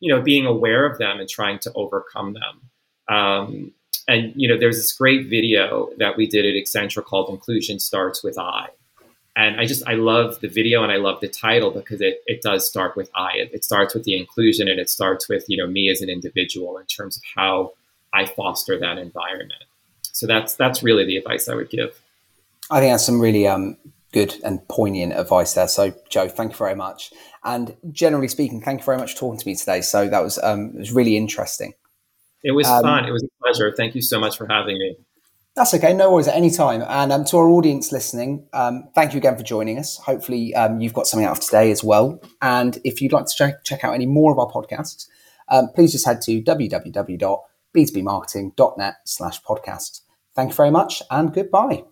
you 0.00 0.14
know, 0.14 0.20
being 0.20 0.46
aware 0.46 0.84
of 0.84 0.98
them 0.98 1.20
and 1.20 1.28
trying 1.28 1.58
to 1.60 1.72
overcome 1.74 2.34
them. 2.34 3.16
Um, 3.16 3.72
and 4.08 4.32
you 4.34 4.48
know, 4.48 4.58
there's 4.58 4.76
this 4.76 4.92
great 4.92 5.28
video 5.28 5.90
that 5.98 6.16
we 6.16 6.26
did 6.26 6.44
at 6.44 6.54
Accenture 6.54 7.04
called 7.04 7.30
"Inclusion 7.30 7.78
Starts 7.78 8.24
with 8.24 8.38
I," 8.38 8.68
and 9.36 9.60
I 9.60 9.66
just 9.66 9.86
I 9.86 9.94
love 9.94 10.40
the 10.40 10.48
video 10.48 10.82
and 10.82 10.90
I 10.90 10.96
love 10.96 11.20
the 11.20 11.28
title 11.28 11.70
because 11.70 12.00
it 12.00 12.22
it 12.26 12.42
does 12.42 12.68
start 12.68 12.96
with 12.96 13.10
I. 13.14 13.32
It, 13.36 13.50
it 13.52 13.64
starts 13.64 13.94
with 13.94 14.04
the 14.04 14.16
inclusion 14.16 14.68
and 14.68 14.80
it 14.80 14.90
starts 14.90 15.28
with 15.28 15.44
you 15.48 15.56
know 15.56 15.66
me 15.66 15.90
as 15.90 16.00
an 16.00 16.08
individual 16.08 16.78
in 16.78 16.86
terms 16.86 17.16
of 17.16 17.22
how 17.36 17.72
I 18.12 18.26
foster 18.26 18.78
that 18.78 18.98
environment. 18.98 19.64
So 20.02 20.26
that's 20.26 20.54
that's 20.54 20.82
really 20.82 21.04
the 21.04 21.16
advice 21.16 21.48
I 21.48 21.54
would 21.54 21.70
give. 21.70 22.00
I 22.70 22.80
think 22.80 22.92
that's 22.92 23.06
some 23.06 23.20
really 23.20 23.46
um, 23.46 23.76
good 24.12 24.34
and 24.44 24.66
poignant 24.68 25.12
advice 25.12 25.54
there. 25.54 25.68
So, 25.68 25.92
Joe, 26.08 26.28
thank 26.28 26.52
you 26.52 26.58
very 26.58 26.74
much. 26.74 27.12
And 27.44 27.76
generally 27.90 28.28
speaking, 28.28 28.60
thank 28.60 28.80
you 28.80 28.84
very 28.84 28.98
much 28.98 29.14
for 29.14 29.20
talking 29.20 29.38
to 29.38 29.46
me 29.46 29.54
today. 29.54 29.80
So 29.80 30.08
that 30.08 30.22
was 30.22 30.38
um, 30.42 30.72
it 30.74 30.78
was 30.78 30.92
really 30.92 31.16
interesting. 31.16 31.72
It 32.42 32.52
was 32.52 32.66
um, 32.66 32.82
fun. 32.82 33.04
It 33.06 33.12
was 33.12 33.22
a 33.22 33.28
pleasure. 33.42 33.72
Thank 33.76 33.94
you 33.94 34.02
so 34.02 34.18
much 34.18 34.36
for 34.36 34.46
having 34.48 34.78
me. 34.78 34.96
That's 35.56 35.74
okay. 35.74 35.92
No 35.92 36.12
worries 36.12 36.28
at 36.28 36.36
any 36.36 36.50
time. 36.50 36.82
And 36.88 37.12
um, 37.12 37.24
to 37.26 37.36
our 37.38 37.50
audience 37.50 37.92
listening, 37.92 38.46
um, 38.52 38.88
thank 38.94 39.12
you 39.12 39.18
again 39.18 39.36
for 39.36 39.42
joining 39.42 39.78
us. 39.78 39.96
Hopefully, 39.98 40.54
um, 40.54 40.80
you've 40.80 40.94
got 40.94 41.06
something 41.06 41.26
out 41.26 41.38
of 41.38 41.44
today 41.44 41.70
as 41.70 41.82
well. 41.82 42.22
And 42.40 42.78
if 42.84 43.02
you'd 43.02 43.12
like 43.12 43.26
to 43.26 43.34
check, 43.36 43.64
check 43.64 43.84
out 43.84 43.94
any 43.94 44.06
more 44.06 44.32
of 44.32 44.38
our 44.38 44.50
podcasts, 44.50 45.06
um, 45.48 45.68
please 45.74 45.92
just 45.92 46.06
head 46.06 46.22
to 46.22 46.42
www.b2bmarketing.net 46.42 48.94
slash 49.04 49.42
podcast. 49.42 50.00
Thank 50.34 50.50
you 50.50 50.56
very 50.56 50.70
much 50.70 51.02
and 51.10 51.34
goodbye. 51.34 51.84